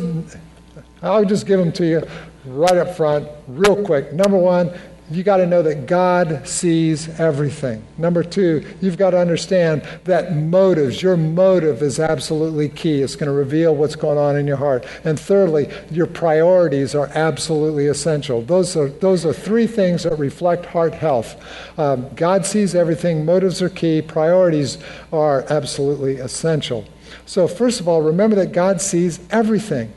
I'll 1.02 1.26
just 1.26 1.46
give 1.46 1.60
them 1.60 1.72
to 1.74 1.86
you 1.86 2.08
right 2.46 2.78
up 2.78 2.96
front, 2.96 3.28
real 3.48 3.84
quick. 3.84 4.14
Number 4.14 4.38
one, 4.38 4.72
you 5.10 5.24
got 5.24 5.38
to 5.38 5.48
know 5.48 5.62
that 5.62 5.86
God 5.86 6.46
sees 6.46 7.08
everything. 7.20 7.82
Number 7.98 8.24
two, 8.24 8.66
you've 8.82 8.98
got 8.98 9.12
to 9.12 9.20
understand 9.20 9.88
that 10.04 10.36
motives, 10.36 11.02
your 11.02 11.16
motive 11.16 11.82
is 11.82 11.98
absolutely 11.98 12.68
key. 12.68 13.02
It's 13.02 13.16
going 13.16 13.28
to 13.28 13.32
reveal 13.32 13.74
what's 13.74 13.96
going 13.96 14.18
on 14.18 14.36
in 14.36 14.46
your 14.46 14.58
heart. 14.58 14.86
And 15.06 15.18
thirdly, 15.18 15.72
your 15.90 16.08
priorities 16.08 16.94
are 16.94 17.08
absolutely 17.14 17.88
essential. 17.88 18.42
Those 18.42 18.76
are, 18.76 18.90
those 18.90 19.26
are 19.26 19.32
three 19.32 19.68
things 19.68 20.04
that 20.04 20.18
reflect 20.20 20.66
heart 20.66 20.94
health. 20.94 21.42
Um, 21.80 22.14
God 22.16 22.46
sees 22.46 22.76
everything, 22.76 23.24
motives 23.24 23.62
are 23.62 23.70
key, 23.70 24.02
priorities 24.02 24.78
are 25.14 25.46
absolutely 25.50 26.18
essential. 26.18 26.86
So, 27.26 27.48
first 27.48 27.80
of 27.80 27.88
all, 27.88 28.02
remember 28.02 28.36
that 28.38 28.52
God 28.52 28.82
sees 28.82 29.22
everything. 29.32 29.94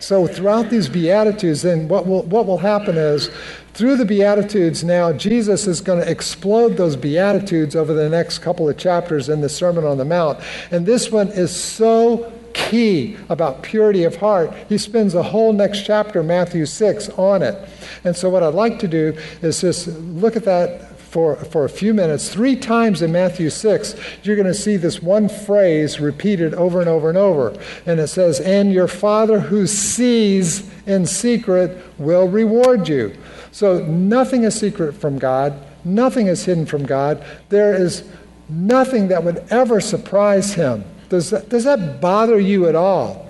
So, 0.00 0.26
throughout 0.26 0.70
these 0.70 0.88
Beatitudes, 0.88 1.62
then 1.62 1.88
what 1.88 2.06
will, 2.06 2.22
what 2.22 2.46
will 2.46 2.58
happen 2.58 2.96
is 2.96 3.30
through 3.74 3.96
the 3.96 4.04
Beatitudes 4.04 4.82
now, 4.82 5.12
Jesus 5.12 5.66
is 5.66 5.80
going 5.80 6.00
to 6.00 6.10
explode 6.10 6.76
those 6.76 6.96
Beatitudes 6.96 7.76
over 7.76 7.92
the 7.92 8.08
next 8.08 8.38
couple 8.38 8.68
of 8.68 8.76
chapters 8.76 9.28
in 9.28 9.40
the 9.40 9.48
Sermon 9.48 9.84
on 9.84 9.98
the 9.98 10.04
Mount. 10.04 10.40
And 10.70 10.86
this 10.86 11.10
one 11.10 11.28
is 11.28 11.54
so 11.54 12.32
key 12.54 13.16
about 13.28 13.62
purity 13.62 14.04
of 14.04 14.16
heart. 14.16 14.52
He 14.68 14.78
spends 14.78 15.14
a 15.14 15.22
whole 15.22 15.52
next 15.52 15.84
chapter, 15.84 16.22
Matthew 16.22 16.66
6, 16.66 17.08
on 17.10 17.42
it. 17.42 17.68
And 18.04 18.16
so, 18.16 18.30
what 18.30 18.42
I'd 18.42 18.54
like 18.54 18.78
to 18.80 18.88
do 18.88 19.16
is 19.42 19.60
just 19.60 19.88
look 19.88 20.36
at 20.36 20.44
that 20.44 20.97
for, 21.10 21.36
for 21.36 21.64
a 21.64 21.68
few 21.70 21.94
minutes. 21.94 22.28
Three 22.28 22.54
times 22.54 23.00
in 23.00 23.12
Matthew 23.12 23.48
6, 23.48 23.94
you're 24.22 24.36
going 24.36 24.46
to 24.46 24.54
see 24.54 24.76
this 24.76 25.02
one 25.02 25.28
phrase 25.28 26.00
repeated 26.00 26.54
over 26.54 26.80
and 26.80 26.88
over 26.88 27.08
and 27.08 27.16
over. 27.16 27.58
And 27.86 27.98
it 27.98 28.08
says, 28.08 28.40
And 28.40 28.72
your 28.72 28.88
Father 28.88 29.40
who 29.40 29.66
sees 29.66 30.70
in 30.86 31.06
secret 31.06 31.82
will 31.98 32.28
reward 32.28 32.88
you. 32.88 33.16
So 33.52 33.84
nothing 33.86 34.44
is 34.44 34.58
secret 34.58 34.92
from 34.92 35.18
God, 35.18 35.58
nothing 35.84 36.26
is 36.26 36.44
hidden 36.44 36.66
from 36.66 36.84
God. 36.84 37.24
There 37.48 37.74
is 37.74 38.04
nothing 38.48 39.08
that 39.08 39.24
would 39.24 39.44
ever 39.50 39.80
surprise 39.80 40.52
Him. 40.52 40.84
Does 41.08 41.30
that, 41.30 41.48
does 41.48 41.64
that 41.64 42.02
bother 42.02 42.38
you 42.38 42.68
at 42.68 42.74
all? 42.74 43.26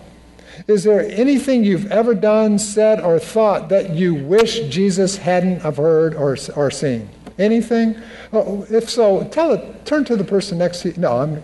Is 0.66 0.82
there 0.82 1.08
anything 1.08 1.62
you've 1.62 1.90
ever 1.92 2.14
done, 2.14 2.58
said, 2.58 3.00
or 3.00 3.20
thought 3.20 3.68
that 3.68 3.90
you 3.90 4.14
wish 4.14 4.68
Jesus 4.68 5.16
hadn't 5.16 5.60
have 5.60 5.76
heard 5.76 6.14
or, 6.14 6.36
or 6.56 6.70
seen? 6.70 7.08
Anything? 7.38 7.96
Oh, 8.32 8.66
if 8.68 8.90
so, 8.90 9.22
tell 9.28 9.52
it. 9.52 9.86
Turn 9.86 10.04
to 10.06 10.16
the 10.16 10.24
person 10.24 10.58
next 10.58 10.82
to 10.82 10.88
you. 10.88 10.94
No, 10.96 11.18
I'm, 11.18 11.42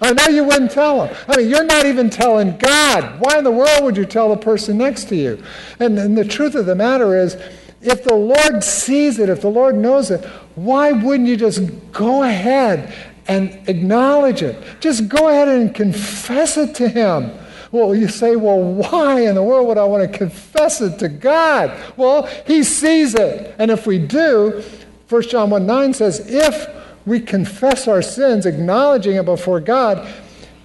I 0.00 0.12
know 0.12 0.28
you 0.28 0.44
wouldn't 0.44 0.70
tell 0.70 1.04
them. 1.04 1.16
I 1.28 1.36
mean, 1.36 1.48
you're 1.50 1.64
not 1.64 1.86
even 1.86 2.08
telling 2.08 2.56
God. 2.56 3.20
Why 3.20 3.38
in 3.38 3.44
the 3.44 3.50
world 3.50 3.82
would 3.82 3.96
you 3.96 4.04
tell 4.04 4.28
the 4.28 4.36
person 4.36 4.78
next 4.78 5.08
to 5.08 5.16
you? 5.16 5.42
And, 5.80 5.98
and 5.98 6.16
the 6.16 6.24
truth 6.24 6.54
of 6.54 6.66
the 6.66 6.76
matter 6.76 7.18
is, 7.18 7.36
if 7.82 8.04
the 8.04 8.14
Lord 8.14 8.62
sees 8.62 9.18
it, 9.18 9.28
if 9.28 9.40
the 9.42 9.50
Lord 9.50 9.76
knows 9.76 10.10
it, 10.10 10.24
why 10.54 10.92
wouldn't 10.92 11.28
you 11.28 11.36
just 11.36 11.62
go 11.92 12.22
ahead 12.22 12.94
and 13.26 13.68
acknowledge 13.68 14.42
it? 14.42 14.62
Just 14.80 15.08
go 15.08 15.28
ahead 15.28 15.48
and 15.48 15.74
confess 15.74 16.56
it 16.56 16.74
to 16.76 16.88
Him. 16.88 17.32
Well, 17.72 17.92
you 17.94 18.06
say, 18.06 18.36
well, 18.36 18.62
why 18.62 19.22
in 19.22 19.34
the 19.34 19.42
world 19.42 19.66
would 19.66 19.78
I 19.78 19.84
want 19.84 20.10
to 20.10 20.18
confess 20.18 20.80
it 20.80 20.98
to 21.00 21.08
God? 21.08 21.76
Well, 21.96 22.26
He 22.46 22.62
sees 22.62 23.14
it. 23.14 23.54
And 23.58 23.70
if 23.70 23.84
we 23.84 23.98
do, 23.98 24.62
1 25.08 25.22
John 25.22 25.50
1 25.50 25.66
9 25.66 25.94
says, 25.94 26.20
If 26.30 26.68
we 27.06 27.20
confess 27.20 27.86
our 27.86 28.02
sins, 28.02 28.46
acknowledging 28.46 29.16
it 29.16 29.24
before 29.24 29.60
God, 29.60 30.06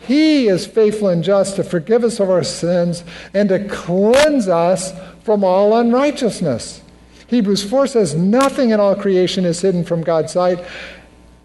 He 0.01 0.47
is 0.47 0.65
faithful 0.65 1.09
and 1.09 1.23
just 1.23 1.55
to 1.57 1.63
forgive 1.63 2.03
us 2.03 2.19
of 2.19 2.29
our 2.29 2.43
sins 2.43 3.03
and 3.33 3.49
to 3.49 3.67
cleanse 3.67 4.47
us 4.47 4.93
from 5.23 5.43
all 5.43 5.77
unrighteousness. 5.77 6.81
Hebrews 7.27 7.69
4 7.69 7.87
says, 7.87 8.15
Nothing 8.15 8.71
in 8.71 8.79
all 8.79 8.95
creation 8.95 9.45
is 9.45 9.61
hidden 9.61 9.83
from 9.83 10.01
God's 10.01 10.33
sight. 10.33 10.63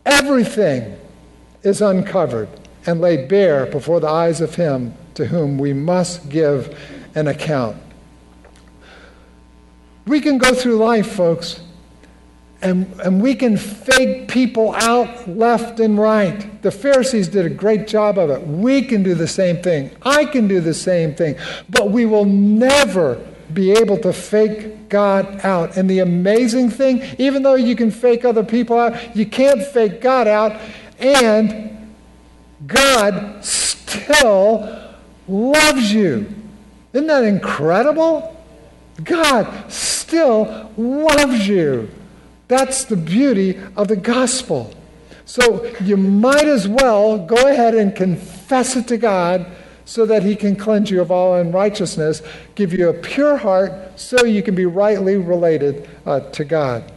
Everything 0.06 0.96
is 1.62 1.82
uncovered 1.82 2.48
and 2.86 3.00
laid 3.00 3.28
bare 3.28 3.66
before 3.66 4.00
the 4.00 4.08
eyes 4.08 4.40
of 4.40 4.54
Him 4.54 4.94
to 5.14 5.26
whom 5.26 5.58
we 5.58 5.72
must 5.72 6.28
give 6.28 6.78
an 7.14 7.26
account. 7.26 7.76
We 10.06 10.20
can 10.20 10.38
go 10.38 10.54
through 10.54 10.76
life, 10.76 11.12
folks, 11.12 11.60
and, 12.64 12.90
and 13.00 13.22
we 13.22 13.34
can 13.34 13.58
fake 13.58 14.26
people 14.26 14.74
out 14.74 15.28
left 15.28 15.80
and 15.80 15.98
right. 15.98 16.62
The 16.62 16.70
Pharisees 16.70 17.28
did 17.28 17.44
a 17.44 17.50
great 17.50 17.86
job 17.86 18.18
of 18.18 18.30
it. 18.30 18.44
We 18.46 18.80
can 18.82 19.02
do 19.02 19.14
the 19.14 19.28
same 19.28 19.62
thing. 19.62 19.90
I 20.00 20.24
can 20.24 20.48
do 20.48 20.60
the 20.60 20.72
same 20.72 21.14
thing. 21.14 21.36
But 21.68 21.90
we 21.90 22.06
will 22.06 22.24
never 22.24 23.22
be 23.52 23.72
able 23.72 23.98
to 23.98 24.14
fake 24.14 24.88
God 24.88 25.44
out. 25.44 25.76
And 25.76 25.90
the 25.90 25.98
amazing 25.98 26.70
thing, 26.70 27.02
even 27.18 27.42
though 27.42 27.54
you 27.54 27.76
can 27.76 27.90
fake 27.90 28.24
other 28.24 28.42
people 28.42 28.78
out, 28.78 29.14
you 29.14 29.26
can't 29.26 29.62
fake 29.62 30.00
God 30.00 30.26
out. 30.26 30.58
And 30.98 31.92
God 32.66 33.44
still 33.44 34.94
loves 35.28 35.92
you. 35.92 36.34
Isn't 36.94 37.08
that 37.08 37.24
incredible? 37.24 38.42
God 39.02 39.70
still 39.70 40.70
loves 40.78 41.46
you. 41.46 41.90
That's 42.48 42.84
the 42.84 42.96
beauty 42.96 43.58
of 43.76 43.88
the 43.88 43.96
gospel. 43.96 44.72
So 45.24 45.64
you 45.80 45.96
might 45.96 46.46
as 46.46 46.68
well 46.68 47.18
go 47.18 47.48
ahead 47.48 47.74
and 47.74 47.94
confess 47.96 48.76
it 48.76 48.86
to 48.88 48.98
God 48.98 49.46
so 49.84 50.06
that 50.06 50.22
He 50.22 50.36
can 50.36 50.56
cleanse 50.56 50.90
you 50.90 51.00
of 51.00 51.10
all 51.10 51.36
unrighteousness, 51.36 52.22
give 52.54 52.72
you 52.72 52.88
a 52.88 52.94
pure 52.94 53.36
heart 53.36 53.98
so 53.98 54.24
you 54.24 54.42
can 54.42 54.54
be 54.54 54.66
rightly 54.66 55.16
related 55.16 55.88
uh, 56.06 56.20
to 56.20 56.44
God. 56.44 56.90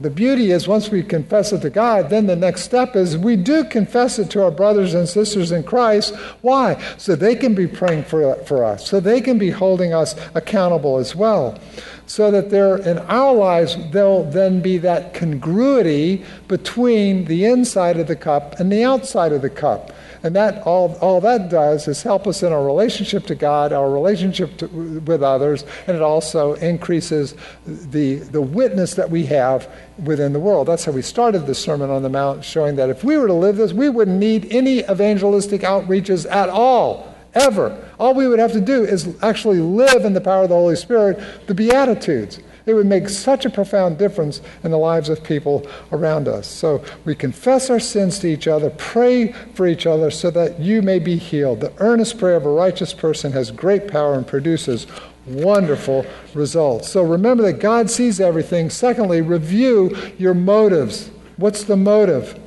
The 0.00 0.10
beauty 0.10 0.50
is 0.50 0.68
once 0.68 0.90
we 0.90 1.02
confess 1.02 1.52
it 1.52 1.62
to 1.62 1.70
God, 1.70 2.10
then 2.10 2.26
the 2.26 2.36
next 2.36 2.62
step 2.62 2.96
is 2.96 3.16
we 3.16 3.36
do 3.36 3.64
confess 3.64 4.18
it 4.18 4.30
to 4.30 4.44
our 4.44 4.50
brothers 4.50 4.94
and 4.94 5.08
sisters 5.08 5.52
in 5.52 5.62
Christ. 5.62 6.14
Why? 6.42 6.82
So 6.98 7.16
they 7.16 7.34
can 7.34 7.54
be 7.54 7.66
praying 7.66 8.04
for, 8.04 8.34
for 8.44 8.64
us, 8.64 8.86
so 8.86 9.00
they 9.00 9.20
can 9.20 9.38
be 9.38 9.50
holding 9.50 9.94
us 9.94 10.14
accountable 10.34 10.98
as 10.98 11.16
well 11.16 11.58
so 12.06 12.30
that 12.30 12.50
there 12.50 12.76
in 12.76 12.98
our 12.98 13.34
lives 13.34 13.76
there'll 13.90 14.30
then 14.30 14.60
be 14.60 14.78
that 14.78 15.12
congruity 15.12 16.24
between 16.46 17.24
the 17.24 17.44
inside 17.44 17.98
of 17.98 18.06
the 18.06 18.16
cup 18.16 18.58
and 18.60 18.70
the 18.70 18.84
outside 18.84 19.32
of 19.32 19.42
the 19.42 19.50
cup 19.50 19.90
and 20.22 20.34
that 20.34 20.62
all, 20.62 20.96
all 21.00 21.20
that 21.20 21.48
does 21.48 21.88
is 21.88 22.02
help 22.02 22.26
us 22.26 22.42
in 22.42 22.52
our 22.52 22.64
relationship 22.64 23.26
to 23.26 23.34
god 23.34 23.72
our 23.72 23.90
relationship 23.90 24.56
to, 24.56 24.66
with 24.66 25.22
others 25.22 25.64
and 25.86 25.96
it 25.96 26.02
also 26.02 26.54
increases 26.54 27.34
the, 27.66 28.16
the 28.16 28.40
witness 28.40 28.94
that 28.94 29.10
we 29.10 29.26
have 29.26 29.70
within 30.04 30.32
the 30.32 30.40
world 30.40 30.68
that's 30.68 30.84
how 30.84 30.92
we 30.92 31.02
started 31.02 31.46
the 31.46 31.54
sermon 31.54 31.90
on 31.90 32.02
the 32.02 32.08
mount 32.08 32.44
showing 32.44 32.76
that 32.76 32.90
if 32.90 33.04
we 33.04 33.16
were 33.16 33.26
to 33.26 33.34
live 33.34 33.56
this 33.56 33.72
we 33.72 33.88
wouldn't 33.88 34.18
need 34.18 34.46
any 34.50 34.80
evangelistic 34.80 35.62
outreaches 35.62 36.30
at 36.30 36.48
all 36.48 37.14
ever. 37.36 37.92
All 38.00 38.14
we 38.14 38.26
would 38.26 38.38
have 38.38 38.52
to 38.52 38.60
do 38.60 38.84
is 38.84 39.16
actually 39.22 39.60
live 39.60 40.04
in 40.04 40.12
the 40.12 40.20
power 40.20 40.44
of 40.44 40.48
the 40.48 40.54
Holy 40.54 40.76
Spirit, 40.76 41.20
the 41.46 41.54
Beatitudes. 41.54 42.40
It 42.66 42.74
would 42.74 42.86
make 42.86 43.08
such 43.08 43.44
a 43.44 43.50
profound 43.50 43.96
difference 43.96 44.40
in 44.64 44.72
the 44.72 44.76
lives 44.76 45.08
of 45.08 45.22
people 45.22 45.66
around 45.92 46.26
us. 46.26 46.48
So 46.48 46.84
we 47.04 47.14
confess 47.14 47.70
our 47.70 47.78
sins 47.78 48.18
to 48.18 48.26
each 48.26 48.48
other, 48.48 48.70
pray 48.70 49.30
for 49.54 49.68
each 49.68 49.86
other 49.86 50.10
so 50.10 50.30
that 50.32 50.58
you 50.58 50.82
may 50.82 50.98
be 50.98 51.16
healed. 51.16 51.60
The 51.60 51.72
earnest 51.78 52.18
prayer 52.18 52.34
of 52.34 52.44
a 52.44 52.50
righteous 52.50 52.92
person 52.92 53.30
has 53.32 53.52
great 53.52 53.86
power 53.86 54.14
and 54.14 54.26
produces 54.26 54.88
wonderful 55.26 56.04
results. 56.34 56.88
So 56.88 57.02
remember 57.02 57.44
that 57.44 57.60
God 57.60 57.88
sees 57.88 58.20
everything. 58.20 58.68
Secondly, 58.68 59.20
review 59.20 59.96
your 60.18 60.34
motives. 60.34 61.10
What's 61.36 61.62
the 61.64 61.76
motive? 61.76 62.38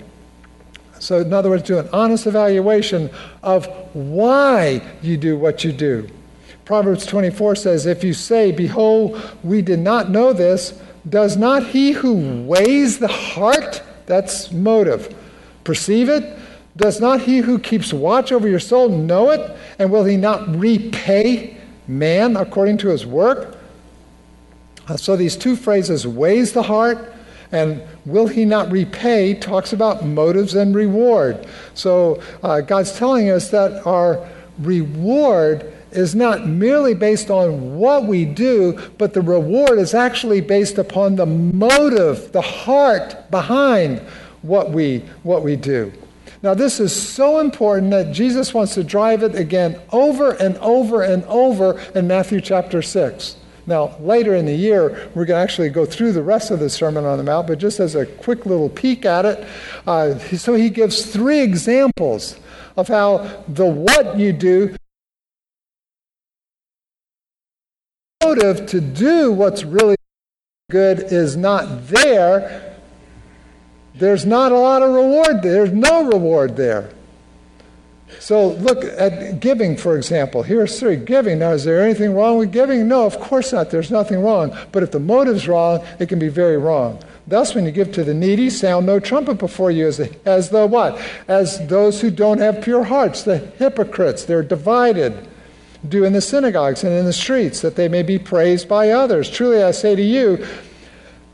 So, 0.99 1.19
in 1.19 1.31
other 1.31 1.49
words, 1.49 1.63
do 1.63 1.77
an 1.77 1.87
honest 1.93 2.27
evaluation 2.27 3.09
of 3.41 3.67
why 3.93 4.81
you 5.01 5.15
do 5.15 5.37
what 5.37 5.63
you 5.63 5.71
do. 5.71 6.09
Proverbs 6.69 7.07
24 7.07 7.55
says, 7.55 7.87
If 7.87 8.03
you 8.03 8.13
say, 8.13 8.51
Behold, 8.51 9.19
we 9.41 9.63
did 9.63 9.79
not 9.79 10.11
know 10.11 10.33
this, 10.33 10.79
does 11.09 11.35
not 11.35 11.65
he 11.65 11.93
who 11.93 12.43
weighs 12.43 12.99
the 12.99 13.07
heart, 13.07 13.81
that's 14.05 14.51
motive, 14.51 15.11
perceive 15.63 16.09
it? 16.09 16.37
Does 16.77 17.01
not 17.01 17.21
he 17.21 17.39
who 17.39 17.57
keeps 17.57 17.91
watch 17.91 18.31
over 18.31 18.47
your 18.47 18.59
soul 18.59 18.87
know 18.87 19.31
it? 19.31 19.57
And 19.79 19.91
will 19.91 20.03
he 20.03 20.15
not 20.15 20.47
repay 20.47 21.57
man 21.87 22.37
according 22.37 22.77
to 22.77 22.89
his 22.89 23.03
work? 23.03 23.57
Uh, 24.87 24.95
so 24.95 25.15
these 25.15 25.35
two 25.35 25.55
phrases, 25.55 26.05
weighs 26.05 26.53
the 26.53 26.61
heart 26.61 27.15
and 27.51 27.81
will 28.05 28.27
he 28.27 28.45
not 28.45 28.71
repay 28.71 29.33
talks 29.33 29.73
about 29.73 30.05
motives 30.05 30.53
and 30.53 30.75
reward. 30.75 31.47
So 31.73 32.21
uh, 32.43 32.61
God's 32.61 32.95
telling 32.95 33.31
us 33.31 33.49
that 33.49 33.87
our 33.87 34.29
reward 34.59 35.73
is 35.91 36.15
not 36.15 36.47
merely 36.47 36.93
based 36.93 37.29
on 37.29 37.77
what 37.77 38.05
we 38.05 38.25
do, 38.25 38.79
but 38.97 39.13
the 39.13 39.21
reward 39.21 39.79
is 39.79 39.93
actually 39.93 40.41
based 40.41 40.77
upon 40.77 41.15
the 41.15 41.25
motive, 41.25 42.31
the 42.31 42.41
heart 42.41 43.29
behind 43.31 43.99
what 44.41 44.71
we, 44.71 44.99
what 45.23 45.43
we 45.43 45.55
do. 45.55 45.91
Now, 46.41 46.53
this 46.53 46.79
is 46.79 46.95
so 46.95 47.39
important 47.39 47.91
that 47.91 48.13
Jesus 48.13 48.53
wants 48.53 48.73
to 48.75 48.83
drive 48.83 49.23
it 49.23 49.35
again 49.35 49.79
over 49.91 50.31
and 50.31 50.55
over 50.57 51.01
and 51.01 51.25
over 51.25 51.79
in 51.93 52.07
Matthew 52.07 52.39
chapter 52.39 52.81
6. 52.81 53.35
Now, 53.67 53.95
later 53.99 54.33
in 54.35 54.45
the 54.45 54.55
year, 54.55 55.09
we're 55.13 55.25
going 55.25 55.37
to 55.37 55.43
actually 55.43 55.69
go 55.69 55.85
through 55.85 56.13
the 56.13 56.23
rest 56.23 56.49
of 56.49 56.59
the 56.59 56.69
Sermon 56.69 57.05
on 57.05 57.17
the 57.17 57.23
Mount, 57.23 57.47
but 57.47 57.59
just 57.59 57.79
as 57.79 57.93
a 57.93 58.05
quick 58.05 58.45
little 58.45 58.69
peek 58.69 59.05
at 59.05 59.25
it, 59.25 59.45
uh, 59.85 60.17
so 60.17 60.55
he 60.55 60.69
gives 60.69 61.05
three 61.05 61.41
examples 61.41 62.39
of 62.77 62.87
how 62.87 63.43
the 63.47 63.65
what 63.65 64.17
you 64.17 64.31
do 64.31 64.75
motive 68.29 68.67
to 68.67 68.79
do 68.79 69.31
what's 69.31 69.63
really 69.63 69.95
good 70.69 70.99
is 70.99 71.35
not 71.35 71.87
there, 71.87 72.75
there's 73.95 74.25
not 74.25 74.51
a 74.51 74.57
lot 74.57 74.81
of 74.81 74.93
reward 74.93 75.41
there. 75.41 75.53
There's 75.65 75.71
no 75.71 76.05
reward 76.05 76.55
there. 76.55 76.91
So 78.19 78.49
look 78.49 78.83
at 78.83 79.39
giving, 79.39 79.77
for 79.77 79.97
example. 79.97 80.43
Here's 80.43 80.79
three 80.79 80.95
giving. 80.95 81.39
Now, 81.39 81.51
is 81.51 81.63
there 81.63 81.81
anything 81.81 82.13
wrong 82.13 82.37
with 82.37 82.51
giving? 82.51 82.87
No, 82.87 83.05
of 83.05 83.19
course 83.19 83.51
not. 83.51 83.71
There's 83.71 83.91
nothing 83.91 84.21
wrong. 84.21 84.55
But 84.71 84.83
if 84.83 84.91
the 84.91 84.99
motive's 84.99 85.47
wrong, 85.47 85.83
it 85.99 86.09
can 86.09 86.19
be 86.19 86.27
very 86.27 86.57
wrong. 86.57 87.01
Thus, 87.27 87.53
when 87.53 87.65
you 87.65 87.71
give 87.71 87.91
to 87.93 88.03
the 88.03 88.13
needy, 88.13 88.49
sound 88.49 88.85
no 88.85 88.99
trumpet 88.99 89.35
before 89.35 89.69
you 89.69 89.87
as 89.87 89.97
the, 89.97 90.15
as 90.25 90.49
the 90.49 90.65
what? 90.65 90.99
As 91.27 91.65
those 91.67 92.01
who 92.01 92.09
don't 92.09 92.39
have 92.39 92.63
pure 92.63 92.83
hearts, 92.83 93.23
the 93.23 93.37
hypocrites. 93.37 94.23
They're 94.25 94.43
divided. 94.43 95.28
Do 95.87 96.03
in 96.03 96.11
the 96.13 96.21
synagogues 96.21 96.83
and 96.83 96.93
in 96.93 97.05
the 97.05 97.13
streets, 97.13 97.61
that 97.61 97.75
they 97.75 97.87
may 97.87 98.03
be 98.03 98.19
praised 98.19 98.67
by 98.67 98.89
others. 98.89 99.29
Truly, 99.29 99.63
I 99.63 99.71
say 99.71 99.95
to 99.95 100.01
you, 100.01 100.45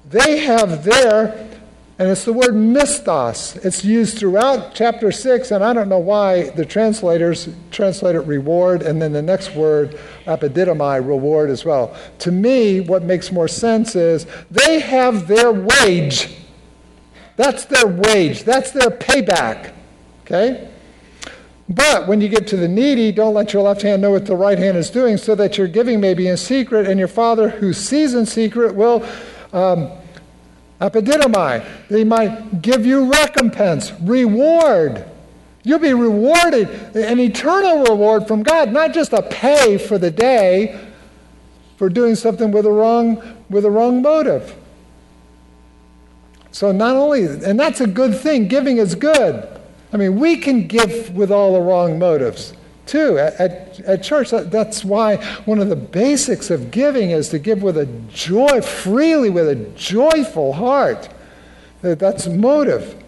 they 0.08 0.38
have 0.38 0.84
their, 0.84 1.50
and 1.98 2.10
it's 2.10 2.25
the 2.25 2.34
word 2.34 2.54
misthos. 2.54 3.58
It's 3.66 3.84
used 3.84 4.20
throughout 4.20 4.75
chapter 4.75 5.12
6, 5.12 5.50
and 5.50 5.64
I 5.64 5.74
don't 5.74 5.90
know 5.90 5.98
why 5.98 6.52
the 6.52 6.64
translators 6.64 7.50
translate 7.72 8.16
it 8.16 8.22
reward, 8.22 8.84
and 8.84 9.02
then 9.02 9.14
the 9.14 9.22
next 9.22 9.56
word, 9.56 9.98
apodidomai, 10.25 11.06
reward 11.06 11.50
as 11.50 11.66
well. 11.66 11.98
To 12.20 12.32
me, 12.32 12.82
what 12.82 13.02
makes 13.02 13.32
more 13.32 13.48
sense 13.48 13.96
is 13.96 14.28
they 14.52 14.80
have 14.80 15.28
their 15.28 15.52
wage. 15.52 16.36
That's 17.36 17.66
their 17.66 17.88
wage. 17.88 18.44
That's 18.44 18.70
their 18.72 18.92
payback. 18.92 19.74
Okay? 20.22 20.70
But 21.67 22.07
when 22.07 22.22
you 22.22 22.29
get 22.29 22.45
to 22.48 22.57
the 22.57 22.67
needy, 22.67 23.12
don't 23.12 23.34
let 23.34 23.51
your 23.51 23.63
left 23.63 23.81
hand 23.81 24.01
know 24.01 24.12
what 24.12 24.25
the 24.25 24.36
right 24.36 24.57
hand 24.57 24.77
is 24.77 24.89
doing, 24.89 25.17
so 25.17 25.34
that 25.36 25.57
your 25.57 25.67
giving 25.67 26.00
may 26.00 26.13
be 26.13 26.27
in 26.27 26.38
secret, 26.38 26.88
and 26.88 27.00
your 27.00 27.07
Father 27.07 27.50
who 27.50 27.74
sees 27.74 28.13
in 28.13 28.25
secret 28.25 28.75
will. 28.75 29.03
Um, 29.51 29.91
Apodidomai. 30.81 31.88
They 31.88 32.03
might 32.03 32.62
give 32.62 32.86
you 32.86 33.12
recompense, 33.12 33.93
reward. 34.01 35.05
You'll 35.63 35.79
be 35.79 35.93
rewarded, 35.93 36.69
an 36.95 37.19
eternal 37.19 37.84
reward 37.84 38.27
from 38.27 38.43
God, 38.43 38.72
not 38.72 38.93
just 38.93 39.13
a 39.13 39.24
pay 39.24 39.77
for 39.77 39.98
the 39.98 40.12
day 40.12 40.79
for 41.77 41.89
doing 41.89 42.15
something 42.15 42.51
with 42.51 42.65
a 42.65 42.72
wrong, 42.72 43.22
with 43.50 43.65
a 43.65 43.72
wrong 43.72 44.01
motive. 44.01 44.55
So 46.51 46.72
not 46.72 46.95
only, 46.95 47.25
and 47.25 47.60
that's 47.60 47.81
a 47.81 47.88
good 47.88 48.17
thing, 48.17 48.48
giving 48.48 48.77
is 48.77 48.95
good. 48.95 49.54
I 49.94 49.98
mean, 49.98 50.20
we 50.20 50.38
can 50.38 50.68
give 50.68 51.15
with 51.15 51.32
all 51.32 51.54
the 51.54 51.62
wrong 51.62 51.98
motives 52.00 52.54
too 52.86 53.18
at, 53.18 53.34
at, 53.39 53.80
at, 53.82 54.04
church. 54.04 54.30
That, 54.32 54.51
that's 54.51 54.86
why 54.86 55.18
one 55.46 55.60
of 55.60 55.70
the 55.70 55.75
basics 55.75 56.50
of 56.50 56.72
giving 56.72 57.12
is 57.12 57.30
to 57.30 57.39
give 57.39 57.63
with 57.63 57.77
a 57.77 57.86
joy, 58.10 58.62
freely, 58.62 59.30
with 59.30 59.48
a 59.48 59.56
joyful 59.75 60.54
heart. 60.54 61.10
That's 61.82 62.27
motive. 62.27 63.04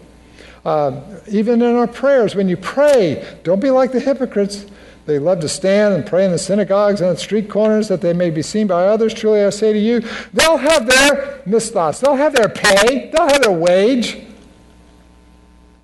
Uh, 0.64 1.00
even 1.28 1.62
in 1.62 1.76
our 1.76 1.86
prayers, 1.86 2.34
when 2.34 2.48
you 2.48 2.56
pray, 2.56 3.26
don't 3.42 3.60
be 3.60 3.70
like 3.70 3.92
the 3.92 4.00
hypocrites. 4.00 4.66
They 5.06 5.18
love 5.18 5.40
to 5.40 5.48
stand 5.48 5.94
and 5.94 6.04
pray 6.04 6.26
in 6.26 6.32
the 6.32 6.38
synagogues 6.38 7.00
and 7.00 7.08
on 7.08 7.16
street 7.16 7.48
corners 7.48 7.88
that 7.88 8.02
they 8.02 8.12
may 8.12 8.28
be 8.28 8.42
seen 8.42 8.66
by 8.66 8.86
others. 8.86 9.14
Truly, 9.14 9.42
I 9.42 9.50
say 9.50 9.72
to 9.72 9.78
you, 9.78 10.00
they'll 10.34 10.58
have 10.58 10.86
their 10.86 11.40
misthos, 11.46 12.00
they'll 12.00 12.16
have 12.16 12.34
their 12.34 12.50
pay, 12.50 13.10
they'll 13.10 13.28
have 13.28 13.42
their 13.42 13.52
wage. 13.52 14.22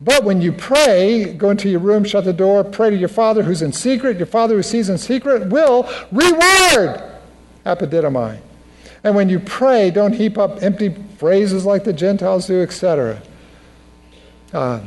But 0.01 0.25
when 0.25 0.43
you 0.43 0.53
pray, 0.53 1.33
go 1.33 1.51
into 1.51 1.69
your 1.69 1.81
room, 1.81 2.05
shut 2.05 2.25
the 2.25 2.33
door, 2.33 2.65
pray 2.65 2.91
to 2.91 2.97
your 2.97 3.09
Father 3.09 3.43
who's 3.43 3.63
in 3.63 3.73
secret. 3.73 4.19
Your 4.19 4.27
Father 4.27 4.57
who 4.57 4.63
sees 4.63 4.89
in 4.89 4.99
secret 4.99 5.49
will 5.49 5.89
reward. 6.11 7.03
Apodidomai. 7.65 8.41
And 9.03 9.15
when 9.15 9.29
you 9.29 9.39
pray, 9.39 9.91
don't 9.91 10.15
heap 10.15 10.39
up 10.39 10.63
empty 10.63 10.95
phrases 11.19 11.65
like 11.65 11.85
the 11.85 11.93
Gentiles 11.93 12.47
do, 12.47 12.63
etc. 12.63 13.23
Uh, 14.53 14.81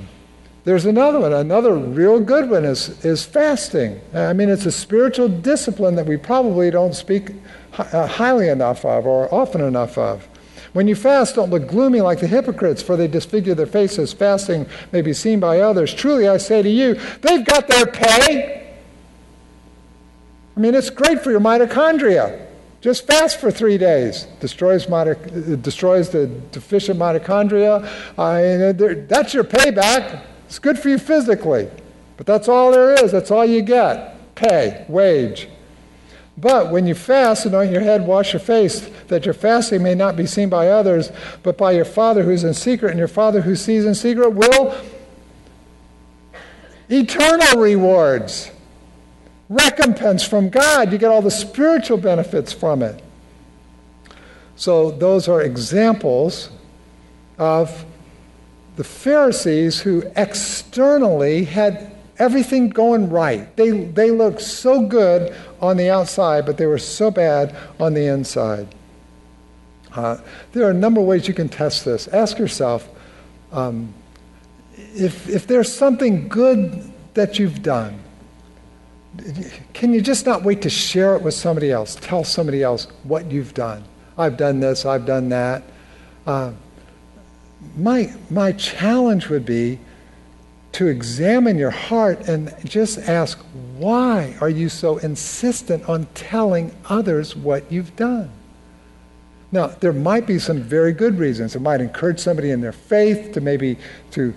there's 0.63 0.85
another 0.85 1.19
one. 1.19 1.33
Another 1.33 1.75
real 1.75 2.19
good 2.19 2.49
one 2.49 2.65
is, 2.65 3.03
is 3.05 3.23
fasting. 3.25 4.01
I 4.13 4.33
mean, 4.33 4.49
it's 4.49 4.65
a 4.65 4.71
spiritual 4.71 5.29
discipline 5.29 5.95
that 5.95 6.05
we 6.05 6.17
probably 6.17 6.69
don't 6.71 6.93
speak 6.93 7.31
uh, 7.77 8.05
highly 8.07 8.49
enough 8.49 8.83
of 8.83 9.05
or 9.05 9.33
often 9.33 9.61
enough 9.61 9.97
of. 9.97 10.27
When 10.73 10.87
you 10.87 10.95
fast, 10.95 11.35
don't 11.35 11.49
look 11.49 11.67
gloomy 11.67 12.01
like 12.01 12.19
the 12.19 12.27
hypocrites, 12.27 12.81
for 12.81 12.95
they 12.95 13.07
disfigure 13.07 13.55
their 13.55 13.65
faces. 13.65 14.13
Fasting 14.13 14.67
may 14.91 15.01
be 15.01 15.13
seen 15.13 15.39
by 15.39 15.59
others. 15.59 15.93
Truly, 15.93 16.27
I 16.27 16.37
say 16.37 16.61
to 16.61 16.69
you, 16.69 16.95
they've 17.21 17.45
got 17.45 17.67
their 17.67 17.85
pay. 17.85 18.75
I 20.55 20.59
mean, 20.59 20.75
it's 20.75 20.89
great 20.89 21.21
for 21.23 21.31
your 21.31 21.39
mitochondria. 21.39 22.45
Just 22.81 23.07
fast 23.07 23.39
for 23.39 23.51
three 23.51 23.77
days. 23.77 24.27
Destroys, 24.39 24.85
destroys 25.61 26.09
the 26.09 26.27
deficient 26.51 26.99
mitochondria. 26.99 27.83
Uh, 28.17 29.03
that's 29.07 29.33
your 29.33 29.43
payback. 29.43 30.23
It's 30.45 30.59
good 30.59 30.77
for 30.79 30.89
you 30.89 30.97
physically. 30.97 31.69
But 32.17 32.25
that's 32.25 32.47
all 32.47 32.71
there 32.71 32.93
is. 33.03 33.11
That's 33.11 33.31
all 33.31 33.45
you 33.45 33.61
get. 33.61 34.35
Pay, 34.35 34.85
wage. 34.87 35.49
But 36.37 36.71
when 36.71 36.85
you 36.85 36.93
fast, 36.93 37.47
anoint 37.47 37.71
your 37.71 37.81
head, 37.81 38.05
wash 38.05 38.33
your 38.33 38.39
face, 38.39 38.87
that 39.07 39.25
your 39.25 39.33
fasting 39.33 39.81
may 39.81 39.95
not 39.95 40.15
be 40.15 40.27
seen 40.27 40.49
by 40.49 40.69
others, 40.69 41.11
but 41.41 41.57
by 41.57 41.71
your 41.71 41.85
Father 41.85 42.23
who's 42.23 42.43
in 42.43 42.53
secret, 42.53 42.91
and 42.91 42.99
your 42.99 43.07
Father 43.07 43.41
who 43.41 43.55
sees 43.55 43.85
in 43.85 43.95
secret 43.95 44.29
will 44.29 44.75
eternal 46.89 47.59
rewards, 47.59 48.51
recompense 49.49 50.23
from 50.23 50.49
God. 50.49 50.91
You 50.91 50.99
get 50.99 51.09
all 51.09 51.23
the 51.23 51.31
spiritual 51.31 51.97
benefits 51.97 52.53
from 52.53 52.83
it. 52.83 53.01
So, 54.55 54.91
those 54.91 55.27
are 55.27 55.41
examples 55.41 56.49
of 57.39 57.85
the 58.75 58.83
Pharisees 58.83 59.81
who 59.81 60.03
externally 60.15 61.45
had 61.45 61.96
everything 62.19 62.69
going 62.69 63.09
right. 63.09 63.55
They, 63.55 63.71
they 63.71 64.11
looked 64.11 64.41
so 64.41 64.85
good 64.85 65.35
on 65.61 65.77
the 65.77 65.89
outside, 65.89 66.45
but 66.45 66.57
they 66.57 66.65
were 66.65 66.77
so 66.77 67.11
bad 67.11 67.55
on 67.79 67.93
the 67.93 68.07
inside. 68.07 68.67
Uh, 69.93 70.17
there 70.51 70.67
are 70.67 70.71
a 70.71 70.75
number 70.75 71.01
of 71.01 71.07
ways 71.07 71.27
you 71.27 71.33
can 71.33 71.49
test 71.49 71.85
this. 71.85 72.07
Ask 72.09 72.37
yourself 72.37 72.87
um, 73.51 73.93
if, 74.75 75.27
if 75.29 75.47
there's 75.47 75.73
something 75.73 76.27
good 76.27 76.91
that 77.13 77.39
you've 77.39 77.63
done, 77.63 77.99
can 79.73 79.93
you 79.93 80.01
just 80.01 80.25
not 80.25 80.43
wait 80.43 80.61
to 80.61 80.69
share 80.69 81.15
it 81.15 81.23
with 81.23 81.33
somebody 81.33 81.71
else? 81.71 81.95
Tell 81.95 82.23
somebody 82.23 82.61
else 82.61 82.85
what 83.03 83.31
you've 83.31 83.53
done. 83.53 83.83
I've 84.17 84.37
done 84.37 84.59
this, 84.59 84.85
I've 84.85 85.05
done 85.05 85.29
that. 85.29 85.63
Uh, 86.25 86.51
my, 87.75 88.13
my 88.29 88.51
challenge 88.51 89.29
would 89.29 89.45
be 89.45 89.79
to 90.77 90.85
examine 90.85 91.57
your 91.57 91.71
heart 91.71 92.27
and 92.27 92.53
just 92.63 92.99
ask, 92.99 93.39
why 93.79 94.35
are 94.39 94.49
you 94.49 94.69
so 94.69 94.99
insistent 94.99 95.89
on 95.89 96.05
telling 96.13 96.71
others 96.87 97.35
what 97.35 97.71
you've 97.71 97.95
done? 97.95 98.29
Now, 99.51 99.69
there 99.69 99.91
might 99.91 100.27
be 100.27 100.37
some 100.37 100.61
very 100.61 100.91
good 100.91 101.17
reasons. 101.17 101.55
It 101.55 101.63
might 101.63 101.81
encourage 101.81 102.19
somebody 102.19 102.51
in 102.51 102.61
their 102.61 102.73
faith 102.73 103.33
to 103.33 103.41
maybe 103.41 103.79
to 104.11 104.35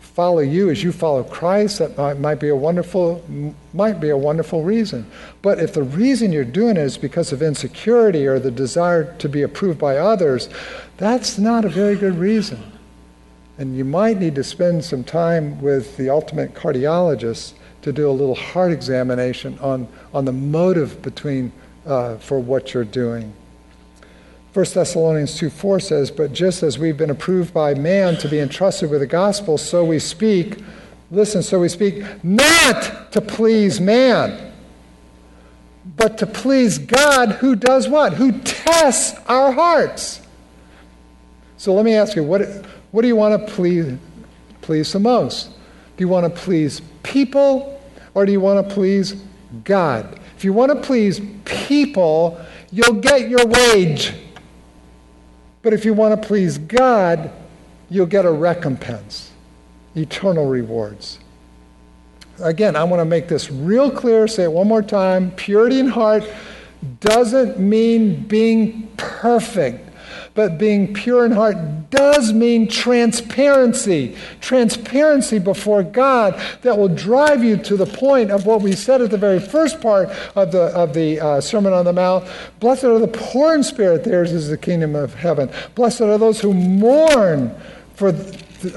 follow 0.00 0.40
you 0.40 0.68
as 0.68 0.84
you 0.84 0.92
follow 0.92 1.24
Christ. 1.24 1.78
That 1.78 1.96
might, 1.96 2.18
might 2.18 2.38
be 2.38 2.50
a 2.50 2.56
wonderful 2.56 3.24
might 3.72 3.98
be 3.98 4.10
a 4.10 4.16
wonderful 4.16 4.64
reason. 4.64 5.10
But 5.40 5.58
if 5.58 5.72
the 5.72 5.84
reason 5.84 6.32
you're 6.32 6.44
doing 6.44 6.76
it 6.76 6.82
is 6.82 6.98
because 6.98 7.32
of 7.32 7.40
insecurity 7.40 8.26
or 8.26 8.38
the 8.38 8.50
desire 8.50 9.16
to 9.20 9.28
be 9.28 9.40
approved 9.40 9.78
by 9.78 9.96
others, 9.96 10.50
that's 10.98 11.38
not 11.38 11.64
a 11.64 11.70
very 11.70 11.96
good 11.96 12.18
reason. 12.18 12.77
And 13.58 13.76
you 13.76 13.84
might 13.84 14.18
need 14.18 14.36
to 14.36 14.44
spend 14.44 14.84
some 14.84 15.02
time 15.02 15.60
with 15.60 15.96
the 15.96 16.08
ultimate 16.08 16.54
cardiologist 16.54 17.54
to 17.82 17.92
do 17.92 18.08
a 18.08 18.12
little 18.12 18.36
heart 18.36 18.70
examination 18.70 19.58
on, 19.58 19.88
on 20.14 20.24
the 20.24 20.32
motive 20.32 21.02
between 21.02 21.52
uh, 21.84 22.16
for 22.18 22.38
what 22.38 22.72
you're 22.72 22.84
doing. 22.84 23.32
1 24.54 24.66
Thessalonians 24.74 25.36
2 25.36 25.50
4 25.50 25.80
says, 25.80 26.10
But 26.10 26.32
just 26.32 26.62
as 26.62 26.78
we've 26.78 26.96
been 26.96 27.10
approved 27.10 27.52
by 27.52 27.74
man 27.74 28.16
to 28.18 28.28
be 28.28 28.38
entrusted 28.38 28.90
with 28.90 29.00
the 29.00 29.06
gospel, 29.06 29.58
so 29.58 29.84
we 29.84 29.98
speak. 29.98 30.58
Listen, 31.10 31.42
so 31.42 31.58
we 31.58 31.68
speak 31.68 32.04
not 32.22 33.12
to 33.12 33.20
please 33.20 33.80
man, 33.80 34.52
but 35.96 36.18
to 36.18 36.26
please 36.26 36.78
God 36.78 37.32
who 37.32 37.56
does 37.56 37.88
what? 37.88 38.14
Who 38.14 38.38
tests 38.40 39.18
our 39.26 39.52
hearts. 39.52 40.20
So 41.56 41.74
let 41.74 41.84
me 41.84 41.94
ask 41.94 42.14
you, 42.14 42.22
what, 42.22 42.42
what 42.90 43.02
do 43.02 43.08
you 43.08 43.16
want 43.16 43.46
to 43.46 43.52
please, 43.52 43.98
please 44.60 44.92
the 44.92 44.98
most? 44.98 45.50
Do 45.96 46.04
you 46.04 46.08
want 46.08 46.32
to 46.32 46.40
please 46.40 46.80
people 47.02 47.80
or 48.14 48.24
do 48.24 48.32
you 48.32 48.40
want 48.40 48.66
to 48.66 48.74
please 48.74 49.22
God? 49.64 50.18
If 50.36 50.44
you 50.44 50.52
want 50.52 50.72
to 50.72 50.80
please 50.80 51.20
people, 51.44 52.40
you'll 52.70 53.00
get 53.00 53.28
your 53.28 53.46
wage. 53.46 54.14
But 55.62 55.72
if 55.72 55.84
you 55.84 55.92
want 55.92 56.20
to 56.20 56.28
please 56.28 56.58
God, 56.58 57.30
you'll 57.90 58.06
get 58.06 58.24
a 58.24 58.30
recompense, 58.30 59.32
eternal 59.96 60.46
rewards. 60.46 61.18
Again, 62.40 62.76
I 62.76 62.84
want 62.84 63.00
to 63.00 63.04
make 63.04 63.26
this 63.26 63.50
real 63.50 63.90
clear, 63.90 64.28
say 64.28 64.44
it 64.44 64.52
one 64.52 64.68
more 64.68 64.82
time. 64.82 65.32
Purity 65.32 65.80
in 65.80 65.88
heart 65.88 66.22
doesn't 67.00 67.58
mean 67.58 68.22
being 68.22 68.86
perfect. 68.96 69.87
But 70.38 70.56
being 70.56 70.94
pure 70.94 71.26
in 71.26 71.32
heart 71.32 71.90
does 71.90 72.32
mean 72.32 72.68
transparency. 72.68 74.16
Transparency 74.40 75.40
before 75.40 75.82
God 75.82 76.40
that 76.62 76.78
will 76.78 76.86
drive 76.86 77.42
you 77.42 77.56
to 77.56 77.76
the 77.76 77.86
point 77.86 78.30
of 78.30 78.46
what 78.46 78.62
we 78.62 78.76
said 78.76 79.02
at 79.02 79.10
the 79.10 79.18
very 79.18 79.40
first 79.40 79.80
part 79.80 80.10
of 80.36 80.52
the, 80.52 80.66
of 80.76 80.94
the 80.94 81.18
uh, 81.18 81.40
Sermon 81.40 81.72
on 81.72 81.86
the 81.86 81.92
Mount. 81.92 82.24
Blessed 82.60 82.84
are 82.84 83.00
the 83.00 83.08
poor 83.08 83.52
in 83.52 83.64
spirit, 83.64 84.04
theirs 84.04 84.30
is 84.30 84.48
the 84.48 84.56
kingdom 84.56 84.94
of 84.94 85.12
heaven. 85.12 85.50
Blessed 85.74 86.02
are 86.02 86.18
those 86.18 86.40
who 86.40 86.54
mourn, 86.54 87.52
for, 87.94 88.14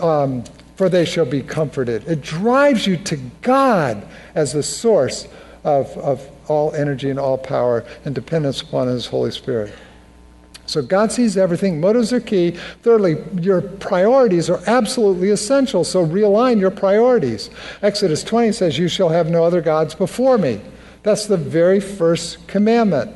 um, 0.01 0.43
for 0.77 0.89
they 0.89 1.05
shall 1.05 1.27
be 1.27 1.43
comforted. 1.43 2.07
It 2.07 2.21
drives 2.21 2.87
you 2.87 2.97
to 2.97 3.17
God 3.43 4.07
as 4.33 4.53
the 4.53 4.63
source 4.63 5.27
of, 5.63 5.95
of 5.99 6.27
all 6.47 6.73
energy 6.73 7.11
and 7.11 7.19
all 7.19 7.37
power 7.37 7.85
and 8.03 8.15
dependence 8.15 8.61
upon 8.61 8.87
His 8.87 9.05
Holy 9.05 9.29
Spirit. 9.29 9.71
So 10.65 10.81
God 10.81 11.11
sees 11.11 11.37
everything. 11.37 11.81
Motives 11.81 12.13
are 12.13 12.19
key. 12.19 12.51
Thirdly, 12.81 13.17
your 13.41 13.61
priorities 13.61 14.49
are 14.49 14.61
absolutely 14.67 15.29
essential. 15.29 15.83
So 15.83 16.05
realign 16.05 16.59
your 16.59 16.71
priorities. 16.71 17.49
Exodus 17.81 18.23
20 18.23 18.51
says, 18.51 18.77
You 18.77 18.87
shall 18.87 19.09
have 19.09 19.29
no 19.29 19.43
other 19.43 19.61
gods 19.61 19.95
before 19.95 20.37
me. 20.37 20.61
That's 21.03 21.25
the 21.25 21.37
very 21.37 21.79
first 21.79 22.47
commandment. 22.47 23.15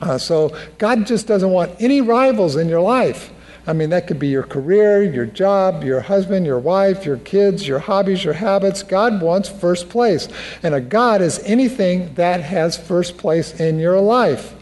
Uh, 0.00 0.18
so 0.18 0.56
God 0.78 1.06
just 1.06 1.26
doesn't 1.26 1.50
want 1.50 1.70
any 1.80 2.00
rivals 2.00 2.56
in 2.56 2.68
your 2.68 2.80
life. 2.80 3.30
I 3.64 3.72
mean, 3.72 3.90
that 3.90 4.08
could 4.08 4.18
be 4.18 4.26
your 4.26 4.42
career, 4.42 5.04
your 5.04 5.26
job, 5.26 5.84
your 5.84 6.00
husband, 6.00 6.44
your 6.44 6.58
wife, 6.58 7.06
your 7.06 7.18
kids, 7.18 7.66
your 7.68 7.78
hobbies, 7.78 8.24
your 8.24 8.34
habits. 8.34 8.82
God 8.82 9.22
wants 9.22 9.48
first 9.48 9.88
place. 9.88 10.28
And 10.64 10.74
a 10.74 10.80
God 10.80 11.22
is 11.22 11.38
anything 11.44 12.14
that 12.14 12.40
has 12.40 12.76
first 12.76 13.16
place 13.16 13.60
in 13.60 13.78
your 13.78 14.00
life. 14.00 14.54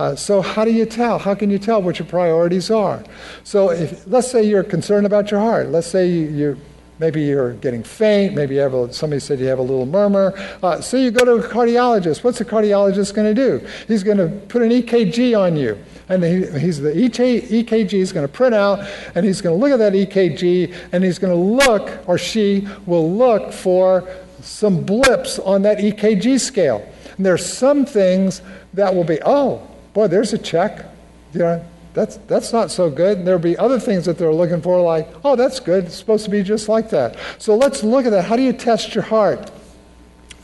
Uh, 0.00 0.16
so 0.16 0.40
how 0.40 0.64
do 0.64 0.72
you 0.72 0.86
tell? 0.86 1.18
How 1.18 1.34
can 1.34 1.50
you 1.50 1.58
tell 1.58 1.82
what 1.82 1.98
your 1.98 2.08
priorities 2.08 2.70
are? 2.70 3.04
So 3.44 3.70
if, 3.70 4.06
let's 4.06 4.30
say 4.30 4.42
you're 4.42 4.64
concerned 4.64 5.04
about 5.04 5.30
your 5.30 5.40
heart. 5.40 5.68
Let's 5.68 5.88
say 5.88 6.08
you, 6.08 6.22
you 6.28 6.56
maybe 6.98 7.20
you're 7.20 7.52
getting 7.52 7.82
faint. 7.82 8.34
Maybe 8.34 8.54
you 8.54 8.62
have 8.62 8.72
a, 8.72 8.90
somebody 8.94 9.20
said 9.20 9.38
you 9.38 9.44
have 9.48 9.58
a 9.58 9.62
little 9.62 9.84
murmur. 9.84 10.32
Uh, 10.62 10.80
so 10.80 10.96
you 10.96 11.10
go 11.10 11.26
to 11.26 11.32
a 11.32 11.46
cardiologist. 11.46 12.24
What's 12.24 12.38
the 12.38 12.46
cardiologist 12.46 13.12
going 13.12 13.34
to 13.34 13.34
do? 13.34 13.66
He's 13.88 14.02
going 14.02 14.16
to 14.16 14.28
put 14.46 14.62
an 14.62 14.70
EKG 14.70 15.38
on 15.38 15.54
you. 15.54 15.78
And 16.08 16.24
he, 16.24 16.46
he's 16.58 16.80
the 16.80 16.92
EKG 16.92 17.92
is 17.92 18.10
going 18.10 18.26
to 18.26 18.32
print 18.32 18.54
out, 18.54 18.80
and 19.14 19.26
he's 19.26 19.42
going 19.42 19.54
to 19.54 19.60
look 19.60 19.70
at 19.70 19.78
that 19.80 19.92
EKG, 19.92 20.74
and 20.92 21.04
he's 21.04 21.18
going 21.18 21.32
to 21.32 21.66
look, 21.68 22.08
or 22.08 22.16
she 22.16 22.66
will 22.86 23.14
look 23.14 23.52
for 23.52 24.08
some 24.40 24.82
blips 24.82 25.38
on 25.38 25.60
that 25.62 25.76
EKG 25.76 26.40
scale. 26.40 26.90
And 27.18 27.26
there's 27.26 27.44
some 27.44 27.84
things 27.84 28.40
that 28.72 28.94
will 28.94 29.04
be, 29.04 29.18
oh, 29.26 29.69
boy, 29.92 30.08
there's 30.08 30.32
a 30.32 30.38
check. 30.38 30.84
You 31.32 31.40
know, 31.40 31.64
that's, 31.94 32.16
that's 32.18 32.52
not 32.52 32.70
so 32.70 32.90
good. 32.90 33.18
And 33.18 33.26
there'll 33.26 33.40
be 33.40 33.56
other 33.56 33.80
things 33.80 34.04
that 34.06 34.18
they're 34.18 34.32
looking 34.32 34.62
for, 34.62 34.80
like, 34.80 35.08
oh, 35.24 35.36
that's 35.36 35.60
good. 35.60 35.86
It's 35.86 35.96
supposed 35.96 36.24
to 36.24 36.30
be 36.30 36.42
just 36.42 36.68
like 36.68 36.90
that. 36.90 37.16
So 37.38 37.56
let's 37.56 37.82
look 37.82 38.06
at 38.06 38.10
that. 38.10 38.24
How 38.24 38.36
do 38.36 38.42
you 38.42 38.52
test 38.52 38.94
your 38.94 39.04
heart? 39.04 39.50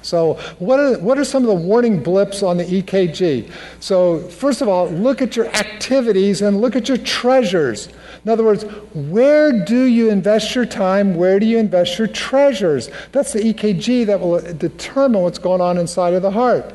So, 0.07 0.35
what 0.61 0.79
are, 0.79 0.99
what 1.01 1.19
are 1.19 1.25
some 1.25 1.43
of 1.43 1.49
the 1.49 1.67
warning 1.67 2.01
blips 2.01 2.45
on 2.45 2.59
the 2.59 2.65
EKG? 2.65 3.51
So, 3.81 4.21
first 4.29 4.63
of 4.63 4.69
all, 4.69 4.89
look 4.89 5.21
at 5.21 5.35
your 5.35 5.47
activities 5.49 6.43
and 6.43 6.61
look 6.61 6.77
at 6.77 6.89
your 6.89 6.99
treasures. 6.99 7.89
In 8.25 8.31
other 8.31 8.45
words, 8.45 8.63
where 8.95 9.65
do 9.65 9.83
you 9.83 10.11
invest 10.11 10.55
your 10.55 10.65
time? 10.65 11.17
Where 11.17 11.41
do 11.41 11.47
you 11.47 11.59
invest 11.59 11.99
your 11.99 12.07
treasures? 12.07 12.89
That's 13.11 13.33
the 13.33 13.41
EKG 13.41 14.07
that 14.07 14.21
will 14.21 14.41
determine 14.55 15.23
what's 15.23 15.41
going 15.41 15.61
on 15.61 15.77
inside 15.77 16.15
of 16.15 16.23
the 16.23 16.31
heart. 16.31 16.73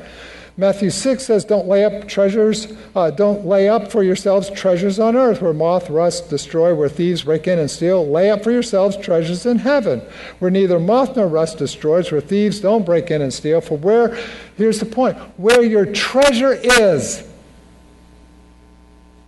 Matthew 0.56 0.90
6 0.90 1.24
says, 1.24 1.44
Don't 1.46 1.66
lay 1.66 1.84
up 1.84 2.06
treasures, 2.06 2.70
uh, 2.94 3.10
don't 3.10 3.46
lay 3.46 3.68
up 3.68 3.90
for 3.90 4.02
yourselves 4.02 4.50
treasures 4.50 5.00
on 5.00 5.16
earth 5.16 5.40
where 5.40 5.54
moth, 5.54 5.88
rust, 5.88 6.28
destroy, 6.28 6.74
where 6.74 6.90
thieves 6.90 7.22
break 7.22 7.46
in 7.48 7.58
and 7.58 7.70
steal. 7.70 8.06
Lay 8.06 8.30
up 8.30 8.44
for 8.44 8.50
yourselves 8.50 8.96
treasures 8.96 9.46
in 9.46 9.58
heaven 9.58 10.00
where 10.40 10.50
neither 10.50 10.78
moth 10.78 11.16
nor 11.16 11.26
rust 11.26 11.56
destroys, 11.56 12.12
where 12.12 12.20
thieves 12.20 12.60
don't 12.60 12.84
break 12.84 13.10
in 13.10 13.22
and 13.22 13.32
steal. 13.32 13.62
For 13.62 13.78
where, 13.78 14.18
here's 14.56 14.78
the 14.78 14.86
point, 14.86 15.16
where 15.38 15.62
your 15.62 15.86
treasure 15.86 16.52
is, 16.52 17.26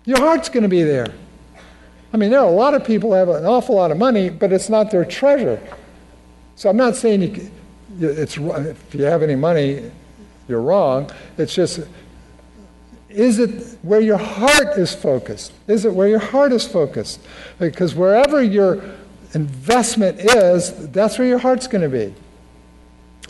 your 0.04 0.18
heart's 0.18 0.50
going 0.50 0.64
to 0.64 0.68
be 0.68 0.82
there. 0.82 1.06
I 2.12 2.18
mean, 2.18 2.30
there 2.30 2.40
are 2.40 2.46
a 2.46 2.50
lot 2.50 2.74
of 2.74 2.84
people 2.84 3.12
have 3.14 3.30
an 3.30 3.46
awful 3.46 3.76
lot 3.76 3.90
of 3.90 3.96
money, 3.96 4.28
but 4.28 4.52
it's 4.52 4.68
not 4.68 4.90
their 4.90 5.06
treasure. 5.06 5.58
So 6.54 6.68
I'm 6.68 6.76
not 6.76 6.94
saying 6.96 7.22
you, 7.22 7.50
it's, 7.98 8.36
if 8.36 8.94
you 8.94 9.04
have 9.04 9.22
any 9.22 9.34
money, 9.34 9.90
you're 10.48 10.60
wrong. 10.60 11.10
It's 11.38 11.54
just, 11.54 11.80
is 13.08 13.38
it 13.38 13.78
where 13.82 14.00
your 14.00 14.18
heart 14.18 14.76
is 14.76 14.94
focused? 14.94 15.52
Is 15.68 15.84
it 15.84 15.94
where 15.94 16.08
your 16.08 16.18
heart 16.18 16.52
is 16.52 16.66
focused? 16.66 17.20
Because 17.58 17.94
wherever 17.94 18.42
your 18.42 18.82
investment 19.34 20.20
is, 20.20 20.90
that's 20.90 21.18
where 21.18 21.28
your 21.28 21.38
heart's 21.38 21.66
going 21.66 21.82
to 21.82 21.88
be. 21.88 22.14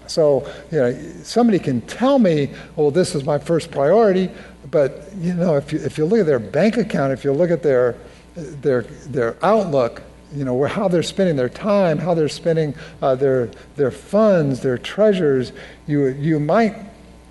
So, 0.07 0.51
you 0.71 0.79
know, 0.79 0.93
somebody 1.23 1.59
can 1.59 1.81
tell 1.83 2.19
me, 2.19 2.51
well, 2.77 2.91
this 2.91 3.15
is 3.15 3.25
my 3.25 3.39
first 3.39 3.71
priority, 3.71 4.31
but, 4.71 5.09
you 5.19 5.35
know, 5.35 5.57
if 5.57 5.73
you, 5.73 5.79
if 5.81 5.97
you 5.99 6.05
look 6.05 6.21
at 6.21 6.27
their 6.27 6.39
bank 6.39 6.77
account, 6.77 7.13
if 7.13 7.25
you 7.25 7.33
look 7.33 7.51
at 7.51 7.63
their, 7.63 7.97
their, 8.35 8.83
their 8.83 9.37
outlook, 9.43 10.03
you 10.35 10.45
know, 10.45 10.65
how 10.65 10.89
they're 10.89 11.03
spending 11.03 11.37
their 11.37 11.49
time, 11.49 11.99
how 11.99 12.13
they're 12.13 12.29
spending 12.29 12.75
uh, 13.01 13.15
their, 13.15 13.51
their 13.77 13.91
funds, 13.91 14.61
their 14.61 14.77
treasures, 14.77 15.53
you, 15.87 16.07
you 16.09 16.41
might 16.41 16.75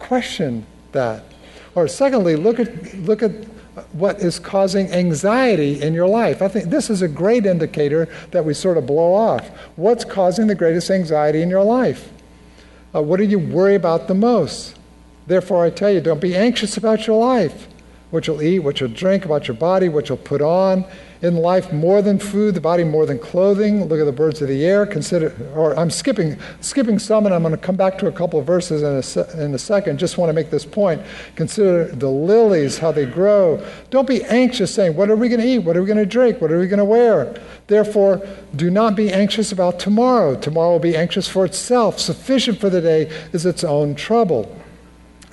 question 0.03 0.65
that. 0.91 1.23
Or 1.75 1.87
secondly, 1.87 2.35
look 2.35 2.59
at, 2.59 2.93
look 2.99 3.23
at 3.23 3.31
what 3.93 4.19
is 4.19 4.37
causing 4.37 4.91
anxiety 4.91 5.81
in 5.81 5.93
your 5.93 6.07
life. 6.07 6.41
I 6.41 6.47
think 6.47 6.69
this 6.69 6.89
is 6.89 7.01
a 7.01 7.07
great 7.07 7.45
indicator 7.45 8.07
that 8.31 8.45
we 8.45 8.53
sort 8.53 8.77
of 8.77 8.85
blow 8.85 9.13
off. 9.13 9.49
What's 9.75 10.05
causing 10.05 10.47
the 10.47 10.55
greatest 10.55 10.91
anxiety 10.91 11.41
in 11.41 11.49
your 11.49 11.63
life? 11.63 12.11
Uh, 12.93 13.01
what 13.01 13.17
do 13.17 13.23
you 13.23 13.39
worry 13.39 13.73
about 13.73 14.07
the 14.07 14.13
most? 14.13 14.75
Therefore, 15.25 15.65
I 15.65 15.71
tell 15.71 15.89
you, 15.89 16.01
don't 16.01 16.21
be 16.21 16.35
anxious 16.35 16.77
about 16.77 17.07
your 17.07 17.19
life, 17.19 17.67
what 18.11 18.27
you'll 18.27 18.43
eat, 18.43 18.59
what 18.59 18.79
you'll 18.79 18.89
drink, 18.89 19.25
about 19.25 19.47
your 19.47 19.57
body, 19.57 19.89
what 19.89 20.09
you'll 20.09 20.17
put 20.19 20.41
on 20.41 20.85
in 21.23 21.37
life 21.37 21.71
more 21.71 22.01
than 22.01 22.19
food, 22.19 22.53
the 22.53 22.61
body 22.61 22.83
more 22.83 23.05
than 23.05 23.17
clothing. 23.17 23.85
Look 23.85 23.99
at 23.99 24.03
the 24.03 24.11
birds 24.11 24.41
of 24.41 24.49
the 24.49 24.65
air. 24.65 24.85
Consider, 24.85 25.33
or 25.55 25.73
I'm 25.79 25.89
skipping, 25.89 26.37
skipping 26.59 26.99
some, 26.99 27.25
and 27.25 27.33
I'm 27.33 27.41
going 27.41 27.53
to 27.53 27.57
come 27.57 27.77
back 27.77 27.97
to 27.99 28.07
a 28.07 28.11
couple 28.11 28.39
of 28.39 28.45
verses 28.45 28.83
in 28.83 29.21
a, 29.21 29.43
in 29.45 29.55
a 29.55 29.57
second. 29.57 29.99
Just 29.99 30.17
want 30.17 30.29
to 30.29 30.33
make 30.33 30.49
this 30.49 30.65
point. 30.65 31.01
Consider 31.37 31.85
the 31.85 32.09
lilies, 32.09 32.77
how 32.77 32.91
they 32.91 33.05
grow. 33.05 33.65
Don't 33.89 34.07
be 34.07 34.21
anxious, 34.25 34.73
saying, 34.73 34.97
"What 34.97 35.09
are 35.09 35.15
we 35.15 35.29
going 35.29 35.39
to 35.39 35.47
eat? 35.47 35.59
What 35.59 35.77
are 35.77 35.81
we 35.81 35.87
going 35.87 35.97
to 35.97 36.05
drink? 36.05 36.41
What 36.41 36.51
are 36.51 36.59
we 36.59 36.67
going 36.67 36.79
to 36.79 36.85
wear?" 36.85 37.33
Therefore, 37.67 38.21
do 38.57 38.69
not 38.69 38.97
be 38.97 39.09
anxious 39.09 39.53
about 39.53 39.79
tomorrow. 39.79 40.35
Tomorrow 40.35 40.73
will 40.73 40.79
be 40.79 40.97
anxious 40.97 41.29
for 41.29 41.45
itself. 41.45 41.99
Sufficient 41.99 42.59
for 42.59 42.69
the 42.69 42.81
day 42.81 43.09
is 43.31 43.45
its 43.45 43.63
own 43.63 43.95
trouble. 43.95 44.53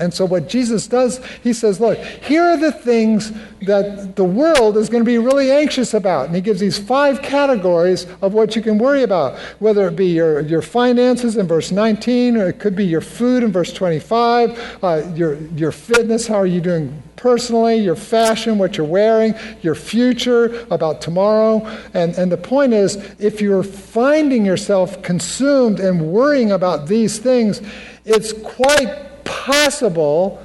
And 0.01 0.13
so, 0.13 0.25
what 0.25 0.49
Jesus 0.49 0.87
does, 0.87 1.25
he 1.43 1.53
says, 1.53 1.79
Look, 1.79 1.99
here 1.99 2.43
are 2.43 2.57
the 2.57 2.73
things 2.73 3.33
that 3.63 4.17
the 4.17 4.25
world 4.25 4.77
is 4.79 4.89
going 4.89 5.05
to 5.05 5.09
be 5.09 5.19
really 5.19 5.51
anxious 5.51 5.93
about. 5.93 6.27
And 6.27 6.35
he 6.35 6.41
gives 6.41 6.59
these 6.59 6.79
five 6.79 7.21
categories 7.21 8.07
of 8.23 8.33
what 8.33 8.57
you 8.57 8.63
can 8.63 8.79
worry 8.79 9.03
about, 9.03 9.39
whether 9.59 9.87
it 9.89 9.97
be 9.97 10.07
your, 10.07 10.41
your 10.41 10.63
finances 10.63 11.37
in 11.37 11.47
verse 11.47 11.71
19, 11.71 12.37
or 12.37 12.49
it 12.49 12.59
could 12.59 12.75
be 12.75 12.87
your 12.87 13.03
food 13.03 13.43
in 13.43 13.53
verse 13.53 13.73
25, 13.73 14.79
uh, 14.83 15.03
your, 15.15 15.35
your 15.51 15.73
fitness, 15.73 16.27
how 16.27 16.37
are 16.37 16.47
you 16.47 16.63
doing 16.63 17.03
personally, 17.17 17.77
your 17.77 17.97
fashion, 17.97 18.57
what 18.57 18.79
you're 18.79 18.87
wearing, 18.87 19.35
your 19.61 19.75
future, 19.75 20.65
about 20.71 21.03
tomorrow. 21.03 21.59
And, 21.93 22.15
and 22.15 22.33
the 22.33 22.39
point 22.39 22.73
is, 22.73 22.97
if 23.19 23.43
you're 23.43 23.63
finding 23.63 24.47
yourself 24.47 25.03
consumed 25.03 25.81
and 25.81 26.01
worrying 26.11 26.53
about 26.53 26.89
these 26.89 27.19
things, 27.19 27.61
it's 28.07 28.33
quite 28.33 29.10
possible 29.31 30.43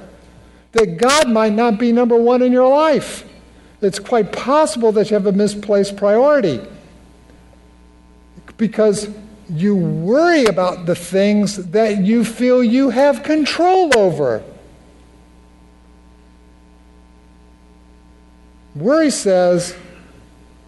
that 0.72 0.98
God 0.98 1.28
might 1.28 1.52
not 1.52 1.78
be 1.78 1.90
number 1.90 2.16
one 2.16 2.42
in 2.42 2.52
your 2.52 2.68
life. 2.68 3.24
It's 3.82 3.98
quite 3.98 4.32
possible 4.32 4.92
that 4.92 5.10
you 5.10 5.14
have 5.14 5.26
a 5.26 5.32
misplaced 5.32 5.96
priority 5.96 6.60
because 8.56 9.10
you 9.48 9.76
worry 9.76 10.44
about 10.44 10.86
the 10.86 10.94
things 10.94 11.70
that 11.70 11.98
you 11.98 12.24
feel 12.24 12.64
you 12.64 12.90
have 12.90 13.22
control 13.22 13.96
over. 13.96 14.42
Worry 18.74 19.10
says, 19.10 19.74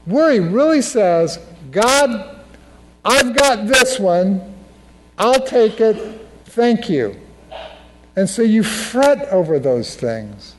worry 0.06 0.40
really 0.40 0.80
says, 0.80 1.38
God, 1.70 2.44
I've 3.04 3.36
got 3.36 3.66
this 3.66 3.98
one. 3.98 4.54
I'll 5.18 5.44
take 5.44 5.80
it. 5.80 6.26
Thank 6.46 6.88
you. 6.88 7.20
And 8.18 8.28
so 8.28 8.42
you 8.42 8.64
fret 8.64 9.28
over 9.28 9.60
those 9.60 9.94
things. 9.94 10.56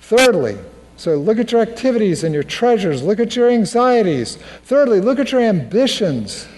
Thirdly, 0.00 0.56
so 0.96 1.16
look 1.16 1.38
at 1.38 1.52
your 1.52 1.60
activities 1.60 2.24
and 2.24 2.32
your 2.32 2.42
treasures. 2.42 3.02
Look 3.02 3.20
at 3.20 3.36
your 3.36 3.50
anxieties. 3.50 4.36
Thirdly, 4.62 5.02
look 5.02 5.18
at 5.18 5.30
your 5.30 5.42
ambitions. 5.42 6.48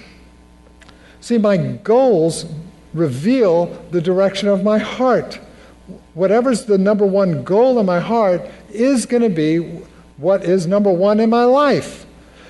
See, 1.21 1.39
my 1.39 1.57
goals 1.57 2.47
reveal 2.95 3.67
the 3.91 4.01
direction 4.01 4.49
of 4.49 4.63
my 4.63 4.79
heart. 4.79 5.41
Whatever's 6.15 6.67
the 6.67 6.79
number 6.79 7.05
one 7.05 7.43
goal 7.43 7.81
in 7.81 7.87
my 7.87 7.99
heart 7.99 8.43
is 8.71 9.07
going 9.07 9.25
to 9.25 9.29
be 9.29 9.83
what 10.19 10.45
is 10.45 10.69
number 10.69 10.93
one 10.93 11.19
in 11.19 11.31
my 11.31 11.43
life. 11.43 12.06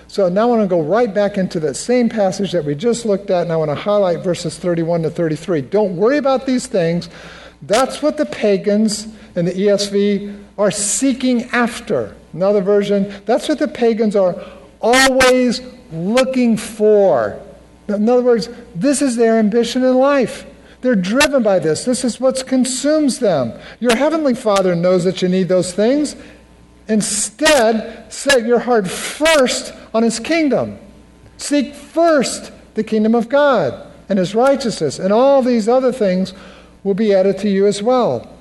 So 0.08 0.28
now 0.28 0.42
I 0.42 0.56
want 0.56 0.62
to 0.62 0.68
go 0.68 0.82
right 0.82 1.12
back 1.12 1.36
into 1.36 1.58
that 1.60 1.74
same 1.74 2.08
passage 2.08 2.52
that 2.52 2.64
we 2.64 2.74
just 2.74 3.04
looked 3.04 3.30
at, 3.30 3.42
and 3.42 3.52
I 3.52 3.56
want 3.56 3.70
to 3.70 3.74
highlight 3.74 4.20
verses 4.20 4.58
31 4.58 5.02
to 5.02 5.10
33. 5.10 5.62
Don't 5.62 5.96
worry 5.96 6.18
about 6.18 6.46
these 6.46 6.66
things. 6.66 7.08
That's 7.62 8.02
what 8.02 8.16
the 8.16 8.26
pagans 8.26 9.08
in 9.34 9.44
the 9.44 9.52
ESV 9.52 10.44
are 10.58 10.70
seeking 10.70 11.44
after. 11.50 12.14
Another 12.32 12.60
version, 12.60 13.12
that's 13.24 13.48
what 13.48 13.58
the 13.58 13.68
pagans 13.68 14.14
are 14.14 14.36
always 14.80 15.60
looking 15.92 16.56
for. 16.56 17.40
In 17.88 18.08
other 18.08 18.22
words, 18.22 18.48
this 18.74 19.02
is 19.02 19.16
their 19.16 19.38
ambition 19.38 19.82
in 19.82 19.94
life. 19.94 20.46
They're 20.82 20.94
driven 20.94 21.42
by 21.42 21.58
this. 21.58 21.84
This 21.84 22.04
is 22.04 22.20
what 22.20 22.46
consumes 22.46 23.18
them. 23.18 23.58
Your 23.80 23.96
heavenly 23.96 24.34
Father 24.34 24.74
knows 24.74 25.04
that 25.04 25.22
you 25.22 25.28
need 25.28 25.48
those 25.48 25.72
things. 25.72 26.14
Instead, 26.88 28.12
set 28.12 28.46
your 28.46 28.61
heart 28.61 28.88
first 28.88 29.75
on 29.92 30.03
his 30.03 30.20
kingdom. 30.20 30.79
Seek 31.37 31.75
first 31.75 32.53
the 32.75 32.85
kingdom 32.85 33.14
of 33.14 33.29
God 33.29 33.87
and 34.09 34.18
his 34.18 34.35
righteousness, 34.35 34.99
and 34.99 35.12
all 35.12 35.42
these 35.42 35.68
other 35.68 35.92
things 35.92 36.33
will 36.85 36.94
be 36.94 37.12
added 37.12 37.38
to 37.38 37.49
you 37.49 37.66
as 37.66 37.83
well. 37.83 38.33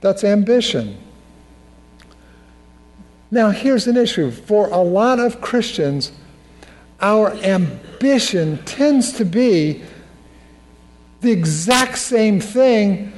That's 0.00 0.24
ambition. 0.24 0.98
Now, 3.30 3.50
here's 3.50 3.86
an 3.86 3.96
issue. 3.96 4.30
For 4.30 4.68
a 4.68 4.78
lot 4.78 5.18
of 5.18 5.40
Christians, 5.40 6.12
our 7.00 7.32
ambition 7.34 8.58
tends 8.64 9.12
to 9.12 9.24
be 9.24 9.82
the 11.20 11.32
exact 11.32 11.98
same 11.98 12.40
thing 12.40 13.12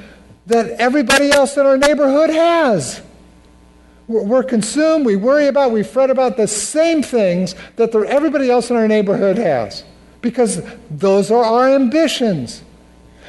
that 0.46 0.70
everybody 0.78 1.30
else 1.30 1.56
in 1.56 1.66
our 1.66 1.76
neighborhood 1.76 2.30
has. 2.30 3.02
We're 4.08 4.44
consumed, 4.44 5.04
we 5.04 5.16
worry 5.16 5.48
about, 5.48 5.72
we 5.72 5.82
fret 5.82 6.10
about 6.10 6.36
the 6.36 6.46
same 6.46 7.02
things 7.02 7.56
that 7.74 7.94
everybody 7.94 8.50
else 8.50 8.70
in 8.70 8.76
our 8.76 8.86
neighborhood 8.86 9.36
has 9.36 9.84
because 10.20 10.62
those 10.90 11.30
are 11.30 11.42
our 11.42 11.68
ambitions. 11.68 12.62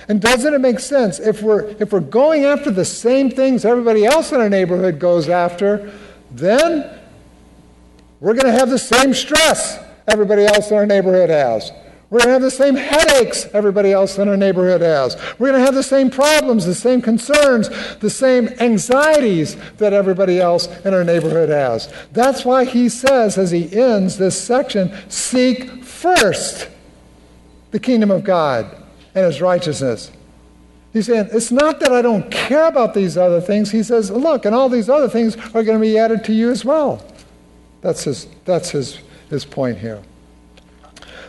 And 0.08 0.22
doesn't 0.22 0.54
it 0.54 0.60
make 0.60 0.80
sense 0.80 1.20
if 1.20 1.42
we're, 1.42 1.68
if 1.80 1.92
we're 1.92 2.00
going 2.00 2.46
after 2.46 2.70
the 2.72 2.86
same 2.86 3.30
things 3.30 3.66
everybody 3.66 4.06
else 4.06 4.32
in 4.32 4.40
our 4.40 4.50
neighborhood 4.50 5.00
goes 5.00 5.30
after, 5.30 5.92
then 6.32 6.98
we're 8.20 8.34
going 8.34 8.46
to 8.46 8.58
have 8.58 8.70
the 8.70 8.80
same 8.80 9.14
stress 9.14 9.80
everybody 10.08 10.46
else 10.46 10.72
in 10.72 10.78
our 10.78 10.86
neighborhood 10.86 11.30
has. 11.30 11.72
We're 12.10 12.20
going 12.20 12.28
to 12.28 12.34
have 12.34 12.42
the 12.42 12.52
same 12.52 12.76
headaches 12.76 13.48
everybody 13.54 13.92
else 13.92 14.18
in 14.18 14.30
our 14.30 14.38
neighborhood 14.38 14.80
has. 14.80 15.18
We're 15.38 15.50
going 15.50 15.60
to 15.60 15.66
have 15.66 15.76
the 15.76 15.84
same 15.84 16.10
problems, 16.10 16.66
the 16.66 16.74
same 16.74 17.02
concerns, 17.02 17.70
the 17.98 18.10
same 18.10 18.48
anxieties 18.60 19.58
that 19.78 19.92
everybody 19.92 20.40
else 20.40 20.68
in 20.86 20.94
our 20.94 21.04
neighborhood 21.04 21.50
has. 21.50 21.94
That's 22.14 22.46
why 22.46 22.64
he 22.64 22.88
says, 22.88 23.38
as 23.38 23.52
he 23.52 23.70
ends 23.78 24.18
this 24.18 24.42
section, 24.42 24.96
seek 25.10 25.84
first 25.84 26.70
the 27.72 27.80
kingdom 27.80 28.10
of 28.10 28.24
God 28.24 28.86
and 29.14 29.26
his 29.26 29.42
righteousness. 29.42 30.10
He's 30.94 31.08
saying, 31.08 31.28
it's 31.34 31.52
not 31.52 31.82
that 31.82 31.92
I 31.92 32.02
don't 32.02 32.32
care 32.32 32.68
about 32.68 32.94
these 32.94 33.18
other 33.18 33.42
things. 33.42 33.70
He 33.70 33.84
says, 33.84 34.10
look, 34.10 34.46
and 34.46 34.56
all 34.56 34.70
these 34.70 34.90
other 34.90 35.10
things 35.10 35.36
are 35.36 35.64
going 35.64 35.78
to 35.78 35.80
be 35.80 35.98
added 35.98 36.24
to 36.24 36.34
you 36.34 36.52
as 36.52 36.64
well. 36.64 37.06
That's 37.82 38.06
his, 38.06 38.28
that's 38.46 38.70
his, 38.70 39.00
his 39.30 39.44
point 39.44 39.78
here. 39.78 40.02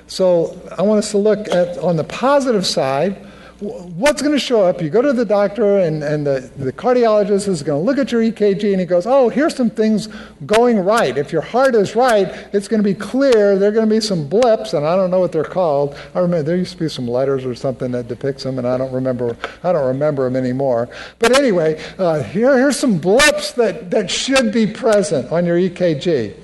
So 0.09 0.61
I 0.77 0.83
want 0.83 0.99
us 0.99 1.11
to 1.13 1.19
look 1.19 1.49
at 1.49 1.79
on 1.79 1.97
the 1.97 2.05
positive 2.05 2.67
side 2.67 3.25
what's 3.61 4.23
going 4.23 4.33
to 4.33 4.39
show 4.39 4.65
up? 4.65 4.81
You 4.81 4.89
go 4.89 5.03
to 5.03 5.13
the 5.13 5.25
doctor, 5.25 5.81
and, 5.81 6.03
and 6.05 6.25
the, 6.25 6.51
the 6.57 6.73
cardiologist 6.73 7.49
is 7.49 7.63
going 7.63 7.81
to 7.81 7.85
look 7.85 7.99
at 7.99 8.13
your 8.13 8.23
EKG, 8.23 8.71
and 8.71 8.81
he 8.81 8.87
goes, 8.87 9.05
Oh, 9.05 9.29
here's 9.29 9.57
some 9.57 9.71
things 9.71 10.09
going 10.47 10.79
right. 10.79 11.17
If 11.19 11.33
your 11.33 11.43
heart 11.43 11.75
is 11.75 11.97
right, 11.97 12.29
it's 12.53 12.69
going 12.69 12.83
to 12.83 12.89
be 12.89 12.95
clear. 12.95 13.59
There 13.59 13.71
are 13.71 13.73
going 13.73 13.89
to 13.89 13.95
be 13.95 14.01
some 14.01 14.29
blips, 14.29 14.75
and 14.75 14.87
I 14.87 14.95
don't 14.95 15.11
know 15.11 15.19
what 15.19 15.33
they're 15.33 15.43
called. 15.45 15.97
I 16.15 16.21
remember 16.21 16.45
there 16.45 16.57
used 16.57 16.73
to 16.73 16.79
be 16.79 16.89
some 16.89 17.09
letters 17.09 17.45
or 17.45 17.55
something 17.55 17.91
that 17.93 18.07
depicts 18.07 18.45
them, 18.45 18.59
and 18.59 18.67
I 18.67 18.79
don't 18.79 18.93
remember. 18.93 19.37
I 19.65 19.73
don't 19.73 19.87
remember 19.87 20.25
them 20.25 20.37
anymore. 20.37 20.89
But 21.19 21.37
anyway, 21.37 21.83
uh, 21.99 22.23
here, 22.23 22.57
here's 22.57 22.79
some 22.79 22.99
blips 22.99 23.53
that, 23.53 23.91
that 23.91 24.11
should 24.11 24.53
be 24.53 24.67
present 24.69 25.33
on 25.33 25.45
your 25.45 25.57
EKG. 25.57 26.37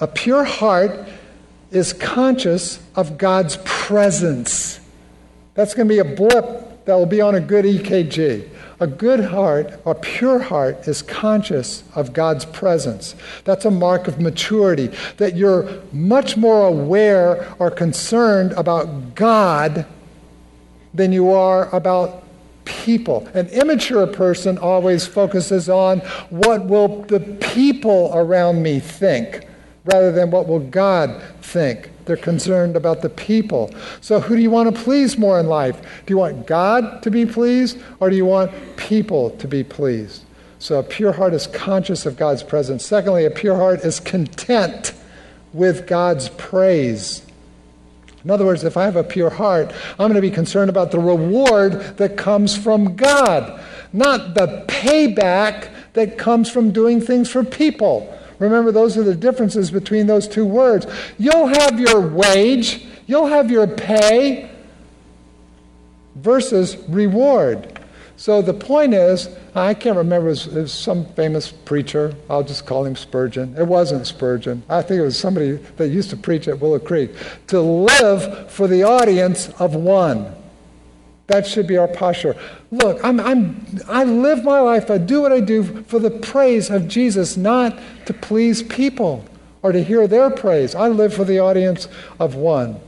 A 0.00 0.06
pure 0.06 0.44
heart 0.44 1.08
is 1.70 1.92
conscious 1.92 2.80
of 2.96 3.18
God's 3.18 3.58
presence. 3.64 4.80
That's 5.54 5.74
going 5.74 5.88
to 5.88 5.94
be 5.94 5.98
a 5.98 6.04
blip 6.04 6.84
that 6.84 6.94
will 6.94 7.06
be 7.06 7.20
on 7.20 7.34
a 7.34 7.40
good 7.40 7.64
EKG. 7.64 8.48
A 8.80 8.86
good 8.86 9.20
heart, 9.20 9.78
a 9.84 9.94
pure 9.94 10.38
heart, 10.38 10.88
is 10.88 11.02
conscious 11.02 11.84
of 11.94 12.14
God's 12.14 12.46
presence. 12.46 13.14
That's 13.44 13.66
a 13.66 13.70
mark 13.70 14.08
of 14.08 14.18
maturity, 14.18 14.90
that 15.18 15.36
you're 15.36 15.82
much 15.92 16.38
more 16.38 16.66
aware 16.66 17.54
or 17.58 17.70
concerned 17.70 18.52
about 18.52 19.14
God 19.14 19.84
than 20.94 21.12
you 21.12 21.30
are 21.30 21.68
about 21.74 22.24
people. 22.64 23.28
An 23.34 23.48
immature 23.48 24.06
person 24.06 24.56
always 24.56 25.06
focuses 25.06 25.68
on 25.68 26.00
what 26.30 26.64
will 26.64 27.02
the 27.02 27.20
people 27.20 28.10
around 28.14 28.62
me 28.62 28.80
think 28.80 29.46
rather 29.84 30.12
than 30.12 30.30
what 30.30 30.46
will 30.46 30.60
God 30.60 31.22
think. 31.40 31.90
They're 32.04 32.16
concerned 32.16 32.76
about 32.76 33.02
the 33.02 33.08
people. 33.08 33.72
So, 34.00 34.20
who 34.20 34.36
do 34.36 34.42
you 34.42 34.50
want 34.50 34.74
to 34.74 34.82
please 34.82 35.16
more 35.16 35.38
in 35.38 35.46
life? 35.46 35.80
Do 36.06 36.12
you 36.12 36.18
want 36.18 36.46
God 36.46 37.02
to 37.02 37.10
be 37.10 37.24
pleased 37.24 37.78
or 38.00 38.10
do 38.10 38.16
you 38.16 38.24
want 38.24 38.52
people 38.76 39.30
to 39.30 39.46
be 39.46 39.62
pleased? 39.62 40.24
So, 40.58 40.78
a 40.78 40.82
pure 40.82 41.12
heart 41.12 41.34
is 41.34 41.46
conscious 41.46 42.06
of 42.06 42.16
God's 42.16 42.42
presence. 42.42 42.84
Secondly, 42.84 43.24
a 43.24 43.30
pure 43.30 43.56
heart 43.56 43.80
is 43.80 44.00
content 44.00 44.92
with 45.52 45.86
God's 45.86 46.28
praise. 46.30 47.24
In 48.24 48.30
other 48.30 48.44
words, 48.44 48.64
if 48.64 48.76
I 48.76 48.84
have 48.84 48.96
a 48.96 49.04
pure 49.04 49.30
heart, 49.30 49.72
I'm 49.92 50.08
going 50.08 50.14
to 50.14 50.20
be 50.20 50.30
concerned 50.30 50.68
about 50.68 50.90
the 50.90 50.98
reward 50.98 51.96
that 51.96 52.18
comes 52.18 52.56
from 52.56 52.96
God, 52.96 53.62
not 53.92 54.34
the 54.34 54.64
payback 54.68 55.70
that 55.94 56.18
comes 56.18 56.50
from 56.50 56.70
doing 56.70 57.00
things 57.00 57.30
for 57.30 57.42
people. 57.42 58.14
Remember, 58.40 58.72
those 58.72 58.96
are 58.96 59.04
the 59.04 59.14
differences 59.14 59.70
between 59.70 60.08
those 60.08 60.26
two 60.26 60.44
words. 60.44 60.86
You'll 61.18 61.46
have 61.46 61.78
your 61.78 62.00
wage, 62.00 62.84
you'll 63.06 63.28
have 63.28 63.50
your 63.50 63.68
pay 63.68 64.50
versus 66.16 66.76
reward. 66.88 67.78
So 68.16 68.42
the 68.42 68.52
point 68.52 68.92
is, 68.92 69.30
I 69.54 69.72
can't 69.72 69.96
remember, 69.96 70.26
it 70.26 70.30
was, 70.30 70.46
it 70.46 70.60
was, 70.60 70.72
some 70.72 71.06
famous 71.14 71.50
preacher. 71.50 72.14
I'll 72.28 72.42
just 72.42 72.66
call 72.66 72.84
him 72.84 72.94
Spurgeon. 72.94 73.54
It 73.56 73.66
wasn't 73.66 74.06
Spurgeon. 74.06 74.62
I 74.68 74.82
think 74.82 75.00
it 75.00 75.04
was 75.04 75.18
somebody 75.18 75.52
that 75.52 75.88
used 75.88 76.10
to 76.10 76.16
preach 76.16 76.46
at 76.46 76.60
Willow 76.60 76.78
Creek. 76.78 77.12
To 77.46 77.60
live 77.60 78.50
for 78.50 78.68
the 78.68 78.82
audience 78.82 79.48
of 79.58 79.74
one. 79.74 80.34
That 81.30 81.46
should 81.46 81.68
be 81.68 81.76
our 81.76 81.86
posture. 81.86 82.34
Look, 82.72 82.98
I'm, 83.04 83.20
I'm, 83.20 83.64
I 83.86 84.02
live 84.02 84.42
my 84.42 84.58
life, 84.58 84.90
I 84.90 84.98
do 84.98 85.22
what 85.22 85.30
I 85.30 85.38
do 85.38 85.62
for 85.84 86.00
the 86.00 86.10
praise 86.10 86.70
of 86.70 86.88
Jesus, 86.88 87.36
not 87.36 87.78
to 88.06 88.12
please 88.12 88.64
people 88.64 89.24
or 89.62 89.70
to 89.70 89.80
hear 89.80 90.08
their 90.08 90.28
praise. 90.28 90.74
I 90.74 90.88
live 90.88 91.14
for 91.14 91.22
the 91.22 91.38
audience 91.38 91.86
of 92.18 92.34
one. 92.34 92.80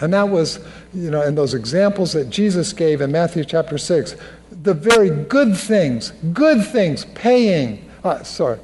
And 0.00 0.12
that 0.14 0.30
was, 0.30 0.58
you 0.92 1.12
know, 1.12 1.22
in 1.22 1.36
those 1.36 1.54
examples 1.54 2.12
that 2.14 2.28
Jesus 2.28 2.72
gave 2.72 3.00
in 3.00 3.12
Matthew 3.12 3.44
chapter 3.44 3.78
6, 3.78 4.16
the 4.50 4.74
very 4.74 5.10
good 5.10 5.56
things, 5.56 6.10
good 6.32 6.66
things, 6.66 7.04
paying, 7.14 7.88
uh, 8.02 8.24
sorry, 8.24 8.58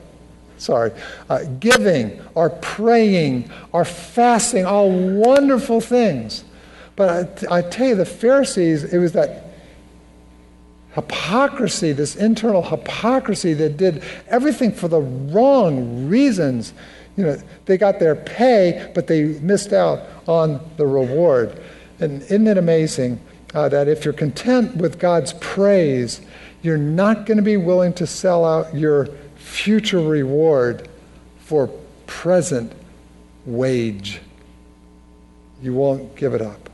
sorry, 0.58 0.90
uh, 1.28 1.44
giving 1.60 2.20
or 2.34 2.50
praying 2.50 3.48
or 3.70 3.84
fasting, 3.84 4.66
all 4.66 4.90
wonderful 4.90 5.80
things. 5.80 6.42
But 7.00 7.48
I, 7.50 7.60
I 7.60 7.62
tell 7.62 7.88
you, 7.88 7.94
the 7.94 8.04
Pharisees, 8.04 8.84
it 8.84 8.98
was 8.98 9.12
that 9.12 9.46
hypocrisy, 10.94 11.92
this 11.92 12.14
internal 12.14 12.60
hypocrisy 12.60 13.54
that 13.54 13.78
did 13.78 14.02
everything 14.28 14.70
for 14.70 14.86
the 14.86 15.00
wrong 15.00 16.08
reasons. 16.10 16.74
You 17.16 17.24
know, 17.24 17.42
they 17.64 17.78
got 17.78 18.00
their 18.00 18.14
pay, 18.14 18.92
but 18.94 19.06
they 19.06 19.38
missed 19.40 19.72
out 19.72 20.02
on 20.28 20.60
the 20.76 20.86
reward. 20.86 21.58
And 22.00 22.20
isn't 22.24 22.46
it 22.46 22.58
amazing 22.58 23.18
uh, 23.54 23.70
that 23.70 23.88
if 23.88 24.04
you're 24.04 24.12
content 24.12 24.76
with 24.76 24.98
God's 24.98 25.32
praise, 25.40 26.20
you're 26.60 26.76
not 26.76 27.24
going 27.24 27.38
to 27.38 27.42
be 27.42 27.56
willing 27.56 27.94
to 27.94 28.06
sell 28.06 28.44
out 28.44 28.74
your 28.74 29.06
future 29.36 30.02
reward 30.02 30.86
for 31.38 31.68
present 32.06 32.74
wage? 33.46 34.20
You 35.62 35.72
won't 35.72 36.14
give 36.14 36.34
it 36.34 36.42
up. 36.42 36.69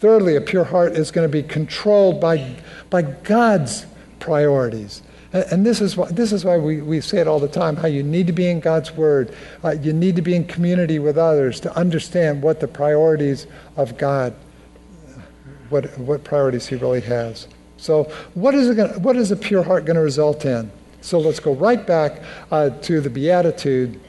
Thirdly, 0.00 0.36
a 0.36 0.40
pure 0.40 0.64
heart 0.64 0.92
is 0.92 1.10
going 1.10 1.28
to 1.28 1.32
be 1.32 1.42
controlled 1.42 2.20
by, 2.20 2.56
by 2.88 3.02
God's 3.02 3.84
priorities. 4.20 5.02
And 5.32 5.66
this 5.66 5.80
is 5.80 5.96
why, 5.96 6.10
this 6.10 6.32
is 6.32 6.44
why 6.44 6.56
we, 6.56 6.80
we 6.80 7.00
say 7.00 7.18
it 7.18 7.26
all 7.26 7.40
the 7.40 7.48
time 7.48 7.76
how 7.76 7.88
you 7.88 8.02
need 8.02 8.26
to 8.28 8.32
be 8.32 8.48
in 8.48 8.60
God's 8.60 8.92
Word. 8.92 9.34
Uh, 9.62 9.72
you 9.72 9.92
need 9.92 10.16
to 10.16 10.22
be 10.22 10.34
in 10.34 10.46
community 10.46 10.98
with 10.98 11.18
others 11.18 11.60
to 11.60 11.76
understand 11.76 12.42
what 12.42 12.60
the 12.60 12.68
priorities 12.68 13.46
of 13.76 13.98
God, 13.98 14.34
what, 15.68 15.98
what 15.98 16.24
priorities 16.24 16.66
He 16.66 16.76
really 16.76 17.02
has. 17.02 17.46
So, 17.76 18.04
what 18.34 18.54
is, 18.54 18.70
it 18.70 18.76
gonna, 18.76 18.98
what 19.00 19.16
is 19.16 19.30
a 19.30 19.36
pure 19.36 19.62
heart 19.62 19.84
going 19.84 19.96
to 19.96 20.02
result 20.02 20.46
in? 20.46 20.70
So, 21.02 21.18
let's 21.18 21.40
go 21.40 21.54
right 21.54 21.86
back 21.86 22.22
uh, 22.50 22.70
to 22.70 23.00
the 23.00 23.10
Beatitude. 23.10 24.00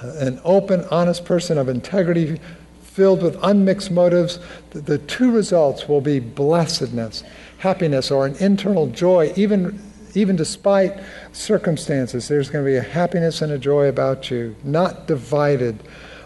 An 0.00 0.40
open, 0.42 0.84
honest 0.90 1.24
person 1.24 1.56
of 1.56 1.68
integrity, 1.68 2.40
filled 2.92 3.22
with 3.22 3.38
unmixed 3.42 3.90
motives. 3.90 4.38
The, 4.70 4.98
two 4.98 5.30
results 5.30 5.88
will 5.88 6.00
be 6.00 6.20
blessedness, 6.20 7.24
happiness, 7.58 8.10
or 8.10 8.26
an 8.26 8.36
internal 8.36 8.86
joy, 8.88 9.32
even 9.36 9.80
even 10.14 10.36
despite 10.36 11.00
circumstances, 11.32 12.28
there's 12.28 12.50
going 12.50 12.64
to 12.64 12.70
be 12.70 12.76
a 12.76 12.82
happiness 12.82 13.40
and 13.40 13.50
a 13.50 13.58
joy 13.58 13.86
about 13.86 14.30
you, 14.30 14.54
not 14.62 15.06
divided. 15.06 15.82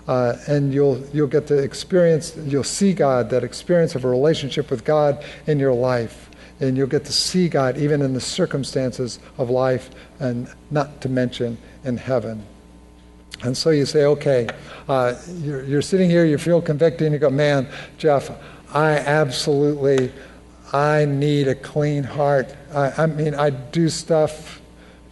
Uh, 0.08 0.36
and 0.46 0.72
you'll, 0.72 1.04
you'll 1.12 1.26
get 1.26 1.46
to 1.48 1.58
experience, 1.58 2.36
you'll 2.44 2.64
see 2.64 2.92
God, 2.92 3.30
that 3.30 3.42
experience 3.44 3.94
of 3.94 4.04
a 4.04 4.08
relationship 4.08 4.70
with 4.70 4.84
God 4.84 5.24
in 5.46 5.58
your 5.58 5.72
life. 5.72 6.30
And 6.58 6.76
you'll 6.76 6.86
get 6.86 7.04
to 7.04 7.12
see 7.12 7.48
God 7.48 7.76
even 7.76 8.02
in 8.02 8.12
the 8.12 8.20
circumstances 8.20 9.18
of 9.36 9.50
life, 9.50 9.90
and 10.18 10.48
not 10.70 11.00
to 11.02 11.08
mention 11.08 11.58
in 11.84 11.96
heaven. 11.96 12.44
And 13.42 13.56
so 13.56 13.70
you 13.70 13.86
say, 13.86 14.04
okay, 14.04 14.48
uh, 14.88 15.14
you're, 15.38 15.62
you're 15.64 15.82
sitting 15.82 16.08
here, 16.08 16.24
you 16.24 16.38
feel 16.38 16.62
convicted, 16.62 17.06
and 17.06 17.12
you 17.12 17.18
go, 17.18 17.30
man, 17.30 17.68
Jeff, 17.98 18.30
I 18.72 18.92
absolutely 18.92 20.12
I 20.72 21.04
need 21.04 21.48
a 21.48 21.54
clean 21.54 22.02
heart. 22.02 22.54
I, 22.74 23.04
I, 23.04 23.06
mean, 23.06 23.34
I 23.34 23.50
do 23.50 23.88
stuff 23.88 24.60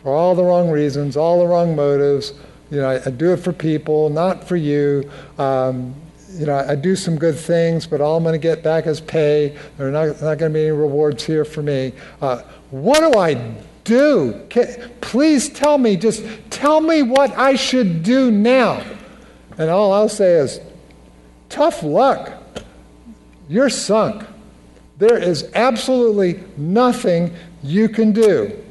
for 0.02 0.12
all 0.12 0.34
the 0.34 0.42
wrong 0.42 0.70
reasons, 0.70 1.16
all 1.16 1.38
the 1.38 1.46
wrong 1.46 1.76
motives. 1.76 2.32
You 2.70 2.78
know, 2.78 2.90
I, 2.90 3.06
I 3.06 3.10
do 3.10 3.32
it 3.32 3.38
for 3.38 3.52
people, 3.52 4.10
not 4.10 4.46
for 4.46 4.56
you. 4.56 5.10
Um, 5.38 5.94
you 6.32 6.46
know, 6.46 6.56
I 6.56 6.74
do 6.74 6.96
some 6.96 7.16
good 7.16 7.36
things, 7.36 7.86
but 7.86 8.00
all 8.00 8.16
I'm 8.16 8.24
going 8.24 8.32
to 8.32 8.38
get 8.38 8.64
back 8.64 8.86
is 8.86 9.00
pay. 9.00 9.56
There 9.78 9.88
are 9.88 9.92
not, 9.92 10.20
not 10.20 10.38
going 10.38 10.52
to 10.52 10.58
be 10.58 10.62
any 10.62 10.72
rewards 10.72 11.24
here 11.24 11.44
for 11.44 11.62
me. 11.62 11.92
Uh, 12.20 12.42
what 12.70 13.00
do 13.00 13.18
I 13.18 13.54
do? 13.84 14.44
Can, 14.48 14.90
please 15.00 15.48
tell 15.48 15.78
me, 15.78 15.96
just 15.96 16.24
tell 16.50 16.80
me 16.80 17.02
what 17.02 17.30
I 17.32 17.54
should 17.54 18.02
do 18.02 18.30
now. 18.30 18.82
And 19.56 19.70
all 19.70 19.92
I'll 19.92 20.08
say 20.08 20.32
is, 20.32 20.60
tough 21.48 21.82
luck. 21.82 22.42
You're 23.48 23.70
sunk. 23.70 24.24
There 24.98 25.18
is 25.18 25.50
absolutely 25.54 26.40
nothing 26.56 27.34
you 27.62 27.88
can 27.88 28.12
do. 28.12 28.62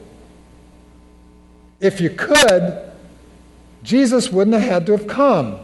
If 1.79 1.99
you 2.01 2.09
could, 2.09 2.91
Jesus 3.83 4.31
wouldn't 4.31 4.55
have 4.55 4.69
had 4.69 4.85
to 4.87 4.93
have 4.93 5.07
come. 5.07 5.59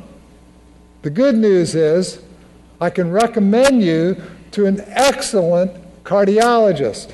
The 1.01 1.09
good 1.09 1.35
news 1.35 1.75
is, 1.75 2.21
I 2.81 2.89
can 2.89 3.09
recommend 3.11 3.81
you 3.81 4.21
to 4.51 4.65
an 4.65 4.83
excellent 4.87 5.71
cardiologist, 6.03 7.13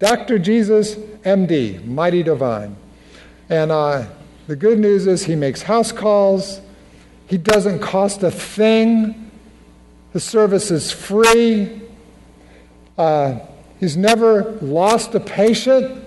Dr. 0.00 0.38
Jesus, 0.38 0.96
MD, 0.96 1.84
mighty 1.84 2.22
divine. 2.24 2.74
And 3.48 3.70
uh, 3.70 4.06
the 4.46 4.56
good 4.56 4.78
news 4.78 5.06
is, 5.06 5.24
he 5.24 5.36
makes 5.36 5.62
house 5.62 5.92
calls, 5.92 6.60
he 7.26 7.38
doesn't 7.38 7.78
cost 7.80 8.22
a 8.22 8.30
thing, 8.30 9.30
the 10.12 10.20
service 10.20 10.70
is 10.70 10.90
free. 10.90 11.82
Uh, 12.98 13.38
he's 13.78 13.96
never 13.96 14.58
lost 14.60 15.14
a 15.14 15.20
patient. 15.20 16.04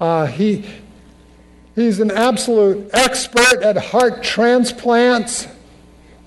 Uh, 0.00 0.26
he, 0.26 0.64
he's 1.76 2.00
an 2.00 2.10
absolute 2.10 2.90
expert 2.92 3.62
at 3.62 3.76
heart 3.76 4.24
transplants. 4.24 5.46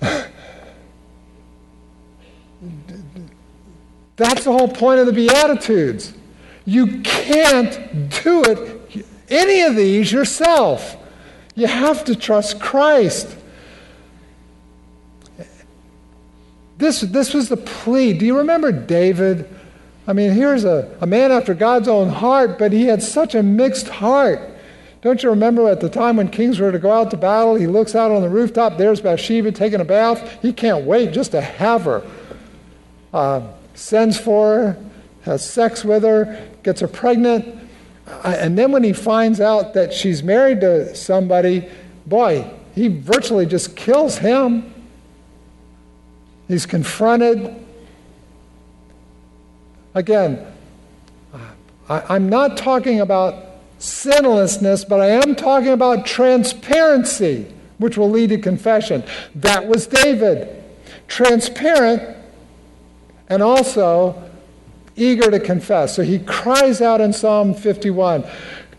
That's 4.16 4.44
the 4.44 4.52
whole 4.52 4.68
point 4.68 5.00
of 5.00 5.06
the 5.06 5.12
Beatitudes. 5.12 6.14
You 6.68 7.00
can't 7.00 8.10
do 8.22 8.42
it, 8.44 9.06
any 9.30 9.62
of 9.62 9.74
these 9.74 10.12
yourself. 10.12 10.98
You 11.54 11.66
have 11.66 12.04
to 12.04 12.14
trust 12.14 12.60
Christ. 12.60 13.34
This, 16.76 17.00
this 17.00 17.32
was 17.32 17.48
the 17.48 17.56
plea. 17.56 18.12
Do 18.12 18.26
you 18.26 18.36
remember 18.36 18.70
David? 18.70 19.48
I 20.06 20.12
mean, 20.12 20.32
here's 20.32 20.64
a, 20.64 20.94
a 21.00 21.06
man 21.06 21.32
after 21.32 21.54
God's 21.54 21.88
own 21.88 22.10
heart, 22.10 22.58
but 22.58 22.70
he 22.70 22.84
had 22.84 23.02
such 23.02 23.34
a 23.34 23.42
mixed 23.42 23.88
heart. 23.88 24.38
Don't 25.00 25.22
you 25.22 25.30
remember 25.30 25.70
at 25.70 25.80
the 25.80 25.88
time 25.88 26.18
when 26.18 26.28
kings 26.28 26.60
were 26.60 26.70
to 26.70 26.78
go 26.78 26.92
out 26.92 27.10
to 27.12 27.16
battle, 27.16 27.54
he 27.54 27.66
looks 27.66 27.94
out 27.94 28.10
on 28.10 28.20
the 28.20 28.28
rooftop, 28.28 28.76
there's 28.76 29.00
Bathsheba 29.00 29.52
taking 29.52 29.80
a 29.80 29.86
bath. 29.86 30.42
He 30.42 30.52
can't 30.52 30.84
wait 30.84 31.12
just 31.12 31.30
to 31.30 31.40
have 31.40 31.84
her. 31.84 32.02
Uh, 33.14 33.40
sends 33.72 34.20
for 34.20 34.54
her, 34.54 34.84
has 35.22 35.48
sex 35.48 35.82
with 35.82 36.02
her, 36.02 36.46
gets 36.68 36.82
her 36.82 36.86
pregnant. 36.86 37.58
And 38.24 38.58
then 38.58 38.72
when 38.72 38.84
he 38.84 38.92
finds 38.92 39.40
out 39.40 39.72
that 39.72 39.90
she's 39.90 40.22
married 40.22 40.60
to 40.60 40.94
somebody, 40.94 41.66
boy, 42.04 42.50
he 42.74 42.88
virtually 42.88 43.46
just 43.46 43.74
kills 43.74 44.18
him. 44.18 44.70
He's 46.46 46.66
confronted. 46.66 47.56
Again, 49.94 50.46
I, 51.88 52.16
am 52.16 52.28
not 52.28 52.58
talking 52.58 53.00
about 53.00 53.46
sinlessness, 53.78 54.84
but 54.84 55.00
I 55.00 55.06
am 55.06 55.34
talking 55.34 55.70
about 55.70 56.04
transparency, 56.04 57.50
which 57.78 57.96
will 57.96 58.10
lead 58.10 58.28
to 58.28 58.36
confession. 58.36 59.04
That 59.36 59.66
was 59.66 59.86
David. 59.86 60.62
Transparent 61.06 62.14
and 63.30 63.42
also 63.42 64.27
eager 64.98 65.30
to 65.30 65.40
confess. 65.40 65.94
So 65.94 66.02
he 66.02 66.18
cries 66.18 66.80
out 66.80 67.00
in 67.00 67.12
Psalm 67.12 67.54
51 67.54 68.24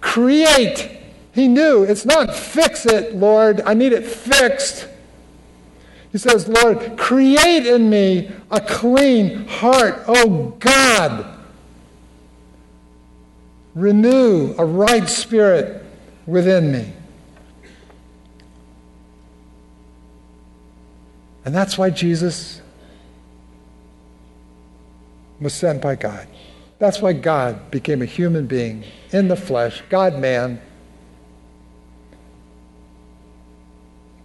Create. 0.02 0.98
He 1.34 1.48
knew 1.48 1.84
it's 1.84 2.06
not 2.06 2.36
fix 2.36 2.86
it, 2.86 3.16
Lord. 3.16 3.62
I 3.62 3.74
need 3.74 3.94
it 3.94 4.06
fixed. 4.06 4.88
He 6.12 6.18
says, 6.18 6.48
Lord, 6.48 6.98
create 6.98 7.68
in 7.68 7.90
me 7.90 8.32
a 8.50 8.60
clean 8.60 9.48
heart, 9.48 10.04
oh 10.08 10.56
God. 10.60 11.26
Renew 13.76 14.56
a 14.58 14.66
right 14.66 15.08
spirit 15.08 15.86
within 16.26 16.72
me. 16.72 16.94
And 21.46 21.54
that's 21.54 21.78
why 21.78 21.90
Jesus 21.90 22.62
was 25.40 25.54
sent 25.54 25.82
by 25.82 25.96
God. 25.96 26.28
That's 26.80 27.02
why 27.02 27.14
God 27.14 27.72
became 27.72 28.02
a 28.02 28.06
human 28.06 28.48
being 28.48 28.84
in 29.12 29.28
the 29.28 29.36
flesh, 29.36 29.84
God 29.90 30.18
man, 30.18 30.62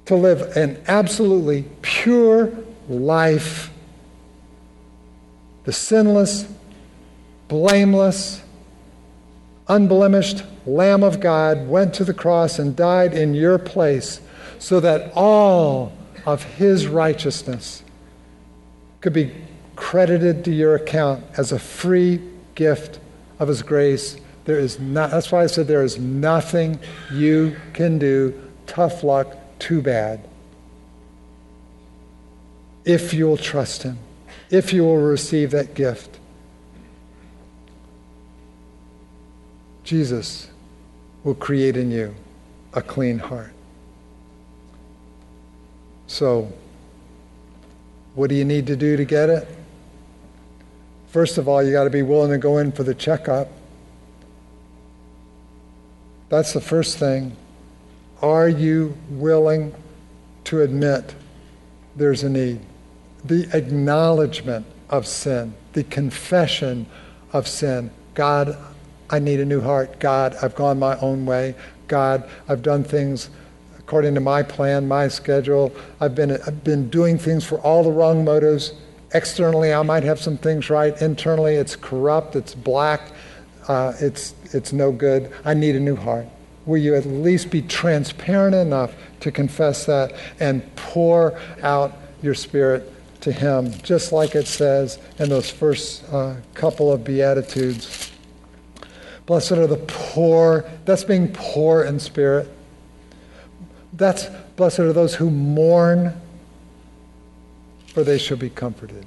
to 0.07 0.15
live 0.15 0.57
an 0.57 0.83
absolutely 0.87 1.65
pure 1.83 2.53
life, 2.89 3.71
the 5.65 5.73
sinless, 5.73 6.47
blameless, 7.49 8.43
unblemished 9.69 10.45
Lamb 10.67 11.03
of 11.03 11.21
God 11.21 11.69
went 11.69 11.95
to 11.95 12.05
the 12.05 12.15
cross 12.15 12.59
and 12.59 12.75
died 12.75 13.15
in 13.15 13.35
your 13.35 13.59
place 13.59 14.21
so 14.59 14.81
that 14.81 15.13
all 15.15 15.93
of 16.25 16.43
his 16.43 16.87
righteousness 16.87 17.83
could 19.01 19.13
be 19.13 19.33
credited 19.77 20.45
to 20.45 20.53
your 20.53 20.75
account 20.75 21.25
as 21.37 21.53
a 21.53 21.59
free 21.59 22.21
gift 22.55 22.99
of 23.39 23.49
his 23.49 23.63
grace. 23.63 24.17
There 24.45 24.59
is 24.59 24.79
not, 24.79 25.11
that's 25.11 25.33
why 25.33 25.43
I 25.43 25.47
said 25.47 25.67
there 25.67 25.83
is 25.83 25.99
nothing 25.99 26.79
you 27.13 27.57
can 27.73 27.99
do. 27.99 28.41
Tough 28.67 29.03
luck 29.03 29.37
too 29.59 29.81
bad. 29.81 30.21
If 32.85 33.15
you'll 33.15 33.39
trust 33.39 33.83
Him, 33.83 33.99
if 34.51 34.73
you 34.73 34.83
will 34.83 34.99
receive 34.99 35.51
that 35.53 35.75
gift. 35.75 36.19
Jesus 39.85 40.49
will 41.23 41.35
create 41.35 41.77
in 41.77 41.91
you 41.91 42.15
a 42.73 42.83
clean 42.83 43.19
heart. 43.19 43.53
So, 46.07 46.53
what 48.15 48.29
do 48.29 48.35
you 48.35 48.45
need 48.45 48.67
to 48.67 48.77
do 48.77 48.97
to 48.97 49.05
get 49.05 49.31
it? 49.31 49.49
First 51.15 51.39
of 51.39 51.47
all, 51.47 51.63
you 51.63 51.71
got 51.71 51.85
to 51.85 51.91
be 51.91 52.03
willing 52.03 52.33
to 52.33 52.39
go 52.39 52.59
in 52.59 52.73
for 52.73 52.83
the 52.83 52.93
checkup. 52.93 53.47
That's 56.29 56.53
the 56.53 56.61
first 56.61 56.99
thing. 56.99 57.37
Are 58.21 58.49
you 58.49 58.97
willing 59.11 59.73
to 60.43 60.63
admit 60.63 61.15
there's 61.95 62.25
a 62.25 62.29
need? 62.29 62.59
The 63.25 63.49
acknowledgement 63.57 64.67
of 64.91 65.07
sin, 65.07 65.55
the 65.73 65.85
confession 65.85 66.85
of 67.33 67.47
sin. 67.47 67.93
God, 68.15 68.59
I 69.09 69.21
need 69.21 69.39
a 69.39 69.45
new 69.45 69.61
heart. 69.61 70.01
God, 70.01 70.37
I've 70.43 70.57
gone 70.57 70.81
my 70.81 70.99
own 70.99 71.27
way. 71.27 71.55
God, 71.87 72.29
I've 72.49 72.63
done 72.63 72.83
things 72.83 73.31
according 73.79 74.15
to 74.15 74.21
my 74.21 74.43
plan, 74.43 74.89
my 74.89 75.07
schedule. 75.07 75.73
I've 76.01 76.17
been, 76.17 76.33
I've 76.33 76.65
been 76.65 76.91
doing 76.91 77.19
things 77.19 77.45
for 77.45 77.61
all 77.61 77.85
the 77.85 77.93
wrong 77.93 78.25
motives. 78.25 78.73
Externally, 79.15 79.73
I 79.73 79.83
might 79.83 80.03
have 80.03 80.19
some 80.19 80.37
things 80.37 80.69
right. 80.69 81.01
Internally, 81.01 81.55
it's 81.55 81.77
corrupt, 81.77 82.35
it's 82.35 82.55
black, 82.55 83.13
uh, 83.69 83.93
it's, 84.01 84.35
it's 84.53 84.73
no 84.73 84.91
good. 84.91 85.33
I 85.45 85.55
need 85.55 85.77
a 85.77 85.81
new 85.81 85.97
heart. 85.97 86.27
Will 86.67 86.79
you 86.79 86.95
at 86.95 87.07
least 87.07 87.51
be 87.51 87.63
transparent 87.63 88.55
enough 88.55 88.95
to 89.21 89.31
confess 89.31 89.87
that 89.87 90.15
and 90.41 90.63
pour 90.77 91.39
out 91.63 91.97
your 92.23 92.35
spirit 92.35 92.91
to 93.21 93.31
Him, 93.31 93.73
just 93.83 94.13
like 94.13 94.35
it 94.35 94.47
says 94.47 94.99
in 95.19 95.29
those 95.29 95.51
first 95.51 96.05
uh, 96.13 96.35
couple 96.55 96.93
of 96.93 97.05
Beatitudes? 97.05 98.11
Blessed 99.27 99.53
are 99.53 99.67
the 99.67 99.77
poor. 99.87 100.69
That's 100.85 101.05
being 101.05 101.33
poor 101.33 101.85
in 101.85 102.01
spirit. 102.01 102.51
That's 103.93 104.27
blessed 104.57 104.81
are 104.81 104.93
those 104.93 105.15
who 105.15 105.31
mourn, 105.31 106.21
for 107.95 108.03
they 108.03 108.19
shall 108.19 108.37
be 108.37 108.51
comforted. 108.51 109.07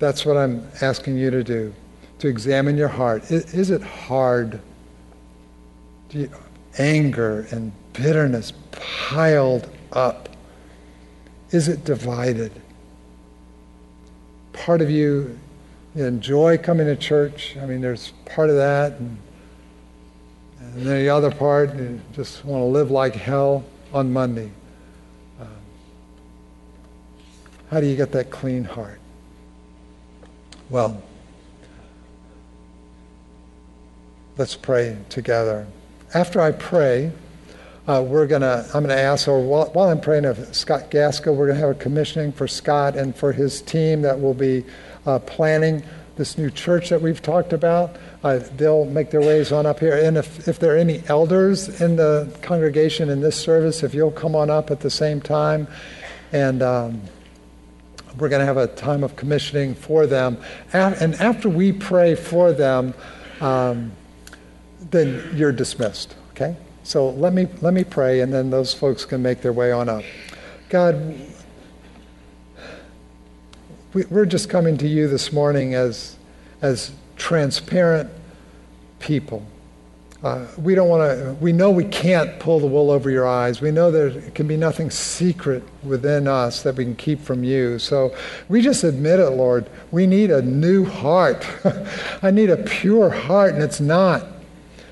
That's 0.00 0.26
what 0.26 0.36
I'm 0.36 0.68
asking 0.82 1.16
you 1.16 1.30
to 1.30 1.44
do, 1.44 1.72
to 2.18 2.28
examine 2.28 2.76
your 2.76 2.88
heart. 2.88 3.30
Is, 3.30 3.54
is 3.54 3.70
it 3.70 3.82
hard? 3.82 4.60
You, 6.10 6.28
anger 6.76 7.46
and 7.50 7.72
bitterness 7.92 8.52
piled 8.72 9.70
up? 9.92 10.28
Is 11.50 11.68
it 11.68 11.84
divided? 11.84 12.50
Part 14.52 14.82
of 14.82 14.90
you, 14.90 15.38
you 15.94 16.04
enjoy 16.04 16.58
coming 16.58 16.86
to 16.86 16.96
church. 16.96 17.56
I 17.60 17.66
mean, 17.66 17.80
there's 17.80 18.12
part 18.24 18.50
of 18.50 18.56
that. 18.56 18.92
And, 18.98 19.18
and 20.58 20.86
then 20.86 20.98
the 20.98 21.10
other 21.10 21.30
part, 21.30 21.76
you 21.76 22.00
just 22.12 22.44
want 22.44 22.60
to 22.60 22.66
live 22.66 22.90
like 22.90 23.14
hell 23.14 23.64
on 23.92 24.12
Monday. 24.12 24.50
How 27.74 27.80
do 27.80 27.88
you 27.88 27.96
get 27.96 28.12
that 28.12 28.30
clean 28.30 28.62
heart? 28.62 29.00
Well, 30.70 31.02
let's 34.38 34.54
pray 34.54 34.96
together. 35.08 35.66
After 36.14 36.40
I 36.40 36.52
pray, 36.52 37.10
uh, 37.88 38.04
we're 38.06 38.28
gonna. 38.28 38.64
I'm 38.72 38.84
gonna 38.84 38.94
ask, 38.94 39.26
or 39.26 39.42
while, 39.42 39.70
while, 39.72 39.88
I'm 39.88 40.00
praying 40.00 40.24
of 40.24 40.54
Scott 40.54 40.88
Gaskell, 40.92 41.34
we're 41.34 41.48
gonna 41.48 41.58
have 41.58 41.70
a 41.70 41.74
commissioning 41.74 42.30
for 42.30 42.46
Scott 42.46 42.94
and 42.96 43.12
for 43.12 43.32
his 43.32 43.60
team 43.60 44.02
that 44.02 44.20
will 44.20 44.34
be 44.34 44.64
uh, 45.04 45.18
planning 45.18 45.82
this 46.14 46.38
new 46.38 46.52
church 46.52 46.90
that 46.90 47.02
we've 47.02 47.22
talked 47.22 47.52
about. 47.52 47.96
Uh, 48.22 48.38
they'll 48.56 48.84
make 48.84 49.10
their 49.10 49.20
ways 49.20 49.50
on 49.50 49.66
up 49.66 49.80
here. 49.80 49.96
And 49.96 50.16
if, 50.16 50.46
if 50.46 50.60
there 50.60 50.76
are 50.76 50.78
any 50.78 51.02
elders 51.08 51.80
in 51.80 51.96
the 51.96 52.32
congregation 52.40 53.10
in 53.10 53.20
this 53.20 53.34
service, 53.34 53.82
if 53.82 53.94
you'll 53.94 54.12
come 54.12 54.36
on 54.36 54.48
up 54.48 54.70
at 54.70 54.78
the 54.78 54.90
same 54.90 55.20
time. 55.20 55.66
And 56.30 56.62
um, 56.62 57.02
we're 58.18 58.28
going 58.28 58.40
to 58.40 58.46
have 58.46 58.56
a 58.56 58.68
time 58.68 59.02
of 59.02 59.16
commissioning 59.16 59.74
for 59.74 60.06
them. 60.06 60.38
And 60.72 61.14
after 61.16 61.48
we 61.48 61.72
pray 61.72 62.14
for 62.14 62.52
them, 62.52 62.94
um, 63.40 63.92
then 64.90 65.32
you're 65.34 65.52
dismissed, 65.52 66.14
okay? 66.30 66.56
So 66.82 67.10
let 67.10 67.32
me, 67.32 67.48
let 67.60 67.74
me 67.74 67.84
pray, 67.84 68.20
and 68.20 68.32
then 68.32 68.50
those 68.50 68.74
folks 68.74 69.04
can 69.04 69.22
make 69.22 69.40
their 69.40 69.52
way 69.52 69.72
on 69.72 69.88
up. 69.88 70.04
God, 70.68 71.18
we, 73.94 74.04
we're 74.04 74.26
just 74.26 74.48
coming 74.48 74.76
to 74.78 74.88
you 74.88 75.08
this 75.08 75.32
morning 75.32 75.74
as, 75.74 76.16
as 76.62 76.92
transparent 77.16 78.10
people. 78.98 79.46
Uh, 80.24 80.46
we 80.56 80.74
don't 80.74 80.88
want 80.88 81.02
to, 81.02 81.34
we 81.34 81.52
know 81.52 81.70
we 81.70 81.84
can't 81.84 82.40
pull 82.40 82.58
the 82.58 82.66
wool 82.66 82.90
over 82.90 83.10
your 83.10 83.28
eyes. 83.28 83.60
We 83.60 83.70
know 83.70 83.90
there 83.90 84.22
can 84.30 84.48
be 84.48 84.56
nothing 84.56 84.90
secret 84.90 85.62
within 85.82 86.26
us 86.26 86.62
that 86.62 86.76
we 86.76 86.84
can 86.84 86.96
keep 86.96 87.20
from 87.20 87.44
you. 87.44 87.78
So 87.78 88.16
we 88.48 88.62
just 88.62 88.84
admit 88.84 89.20
it, 89.20 89.28
Lord. 89.28 89.68
We 89.90 90.06
need 90.06 90.30
a 90.30 90.40
new 90.40 90.86
heart. 90.86 91.46
I 92.22 92.30
need 92.30 92.48
a 92.48 92.56
pure 92.56 93.10
heart, 93.10 93.52
and 93.52 93.62
it's 93.62 93.80
not. 93.80 94.26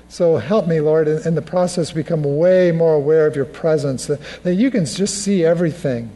So 0.07 0.37
help 0.37 0.67
me, 0.67 0.79
Lord, 0.79 1.07
in, 1.07 1.27
in 1.27 1.33
the 1.33 1.41
process, 1.41 1.91
become 1.91 2.21
way 2.37 2.71
more 2.71 2.93
aware 2.93 3.25
of 3.25 3.35
your 3.35 3.45
presence, 3.45 4.05
that, 4.05 4.19
that 4.43 4.53
you 4.53 4.69
can 4.69 4.85
just 4.85 5.23
see 5.23 5.43
everything. 5.43 6.11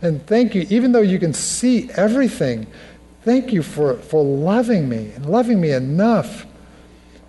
And 0.00 0.24
thank 0.28 0.54
you, 0.54 0.64
even 0.70 0.92
though 0.92 1.00
you 1.00 1.18
can 1.18 1.32
see 1.32 1.90
everything, 1.96 2.68
thank 3.22 3.52
you 3.52 3.64
for, 3.64 3.96
for 3.96 4.22
loving 4.22 4.88
me 4.88 5.10
and 5.16 5.26
loving 5.26 5.60
me 5.60 5.72
enough 5.72 6.46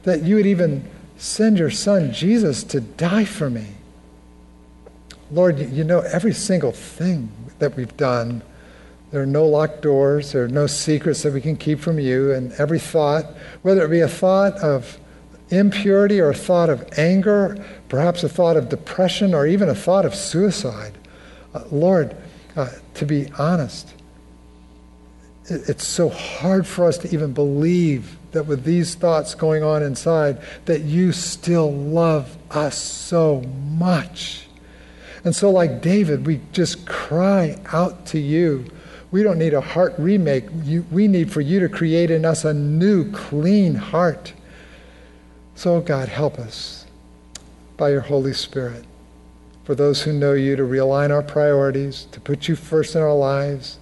that 0.04 0.22
you 0.22 0.36
would 0.36 0.46
even 0.46 0.88
send 1.26 1.58
your 1.58 1.72
son 1.72 2.14
Jesus 2.14 2.64
to 2.64 2.80
die 2.80 3.26
for 3.26 3.50
me. 3.50 3.66
Lord, 5.32 5.58
you 5.58 5.84
know 5.84 6.02
every 6.02 6.34
single 6.34 6.72
thing 6.72 7.32
that 7.58 7.76
we've 7.76 7.98
done. 7.98 8.44
There 9.12 9.24
are 9.24 9.26
no 9.26 9.48
locked 9.48 9.82
doors, 9.82 10.34
there 10.34 10.44
are 10.44 10.48
no 10.48 10.68
secrets 10.68 11.24
that 11.24 11.34
we 11.34 11.42
can 11.42 11.56
keep 11.56 11.80
from 11.80 12.00
you, 12.00 12.32
and 12.32 12.52
every 12.54 12.78
thought, 12.78 13.26
whether 13.64 13.84
it 13.84 13.90
be 13.90 14.02
a 14.02 14.08
thought 14.08 14.54
of 14.60 15.00
impurity 15.50 16.20
or 16.20 16.30
a 16.30 16.36
thought 16.36 16.70
of 16.70 16.88
anger, 16.98 17.58
perhaps 17.90 18.24
a 18.24 18.30
thought 18.30 18.56
of 18.56 18.70
depression, 18.70 19.34
or 19.34 19.48
even 19.48 19.68
a 19.70 19.76
thought 19.76 20.06
of 20.06 20.14
suicide. 20.14 20.94
Uh, 21.56 21.64
Lord, 21.72 22.16
uh, 22.56 22.70
to 22.96 23.06
be 23.06 23.30
honest, 23.40 23.94
it, 25.46 25.70
it's 25.70 25.88
so 25.88 26.10
hard 26.10 26.68
for 26.68 26.86
us 26.86 27.00
to 27.00 27.12
even 27.12 27.34
believe 27.34 28.16
that 28.36 28.46
with 28.46 28.64
these 28.64 28.96
thoughts 28.96 29.34
going 29.36 29.64
on 29.64 29.84
inside, 29.84 30.38
that 30.66 30.82
you 30.82 31.12
still 31.12 31.72
love 31.74 32.38
us 32.52 32.78
so 32.78 33.42
much. 33.42 34.46
And 35.24 35.36
so, 35.36 35.50
like 35.50 35.82
David, 35.82 36.26
we 36.26 36.40
just 36.52 36.86
cry 36.86 37.58
out 37.74 38.06
to 38.08 38.20
you. 38.20 38.66
We 39.12 39.24
don't 39.24 39.40
need 39.40 39.54
a 39.54 39.62
heart 39.62 39.96
remake. 39.98 40.46
You, 40.64 40.86
we 40.92 41.08
need 41.08 41.32
for 41.32 41.42
you 41.42 41.60
to 41.62 41.70
create 41.70 42.12
in 42.12 42.26
us 42.26 42.46
a 42.46 42.54
new, 42.54 43.12
clean 43.12 43.76
heart. 43.76 44.34
So, 45.56 45.82
God, 45.82 46.10
help 46.10 46.38
us 46.38 46.86
by 47.78 47.90
your 47.90 48.02
Holy 48.02 48.34
Spirit. 48.34 48.86
For 49.64 49.74
those 49.74 50.04
who 50.04 50.14
know 50.14 50.34
you, 50.34 50.56
to 50.56 50.64
realign 50.64 51.10
our 51.10 51.24
priorities, 51.24 52.08
to 52.12 52.20
put 52.20 52.48
you 52.48 52.56
first 52.56 52.96
in 52.96 53.02
our 53.02 53.16
lives, 53.16 53.80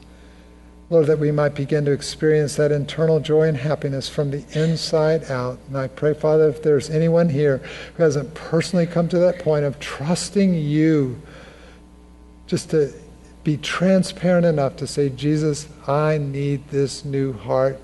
Lord, 0.93 1.07
that 1.07 1.17
we 1.17 1.31
might 1.31 1.55
begin 1.55 1.85
to 1.85 1.91
experience 1.91 2.55
that 2.57 2.71
internal 2.71 3.19
joy 3.19 3.47
and 3.47 3.57
happiness 3.57 4.07
from 4.07 4.29
the 4.29 4.45
inside 4.53 5.23
out. 5.31 5.57
And 5.67 5.75
I 5.75 5.87
pray, 5.87 6.13
Father, 6.13 6.47
if 6.47 6.61
there's 6.61 6.91
anyone 6.91 7.29
here 7.29 7.63
who 7.97 8.03
hasn't 8.03 8.35
personally 8.35 8.85
come 8.85 9.09
to 9.09 9.17
that 9.17 9.39
point 9.39 9.65
of 9.65 9.79
trusting 9.79 10.53
you, 10.53 11.19
just 12.45 12.69
to 12.69 12.93
be 13.43 13.57
transparent 13.57 14.45
enough 14.45 14.75
to 14.75 14.85
say, 14.85 15.09
Jesus, 15.09 15.67
I 15.87 16.19
need 16.19 16.67
this 16.69 17.03
new 17.03 17.33
heart. 17.33 17.81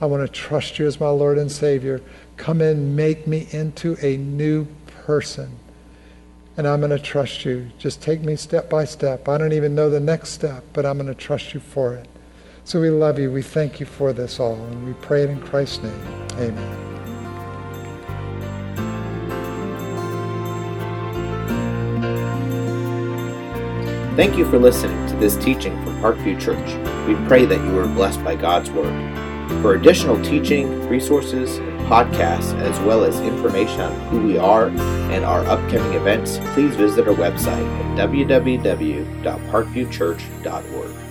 I 0.00 0.06
want 0.06 0.26
to 0.26 0.32
trust 0.32 0.78
you 0.78 0.86
as 0.86 0.98
my 0.98 1.10
Lord 1.10 1.36
and 1.36 1.52
Savior. 1.52 2.00
Come 2.38 2.62
in, 2.62 2.96
make 2.96 3.26
me 3.26 3.48
into 3.50 3.98
a 4.00 4.16
new 4.16 4.66
person. 5.04 5.58
And 6.56 6.66
I'm 6.66 6.80
going 6.80 6.90
to 6.90 6.98
trust 6.98 7.44
you. 7.44 7.70
Just 7.76 8.00
take 8.00 8.22
me 8.22 8.34
step 8.34 8.70
by 8.70 8.86
step. 8.86 9.28
I 9.28 9.36
don't 9.36 9.52
even 9.52 9.74
know 9.74 9.90
the 9.90 10.00
next 10.00 10.30
step, 10.30 10.64
but 10.72 10.86
I'm 10.86 10.96
going 10.96 11.06
to 11.06 11.14
trust 11.14 11.52
you 11.52 11.60
for 11.60 11.92
it. 11.94 12.08
So 12.66 12.80
we 12.80 12.90
love 12.90 13.18
you. 13.20 13.30
We 13.30 13.42
thank 13.42 13.78
you 13.78 13.86
for 13.86 14.12
this 14.12 14.40
all. 14.40 14.56
And 14.56 14.84
we 14.84 14.94
pray 14.94 15.22
it 15.22 15.30
in 15.30 15.40
Christ's 15.40 15.84
name. 15.84 16.00
Amen. 16.32 16.82
Thank 24.16 24.36
you 24.36 24.44
for 24.50 24.58
listening 24.58 25.06
to 25.06 25.14
this 25.14 25.36
teaching 25.36 25.80
from 25.84 25.96
Parkview 26.00 26.40
Church. 26.40 26.74
We 27.06 27.14
pray 27.28 27.44
that 27.44 27.64
you 27.64 27.78
are 27.78 27.86
blessed 27.86 28.24
by 28.24 28.34
God's 28.34 28.72
Word. 28.72 28.92
For 29.62 29.76
additional 29.76 30.20
teaching, 30.24 30.88
resources, 30.88 31.60
podcasts, 31.86 32.52
as 32.62 32.76
well 32.80 33.04
as 33.04 33.20
information 33.20 33.82
on 33.82 33.94
who 34.08 34.26
we 34.26 34.38
are 34.38 34.70
and 34.70 35.24
our 35.24 35.46
upcoming 35.46 35.92
events, 35.92 36.38
please 36.54 36.74
visit 36.74 37.06
our 37.06 37.14
website 37.14 37.64
at 37.94 38.10
www.parkviewchurch.org. 38.10 41.05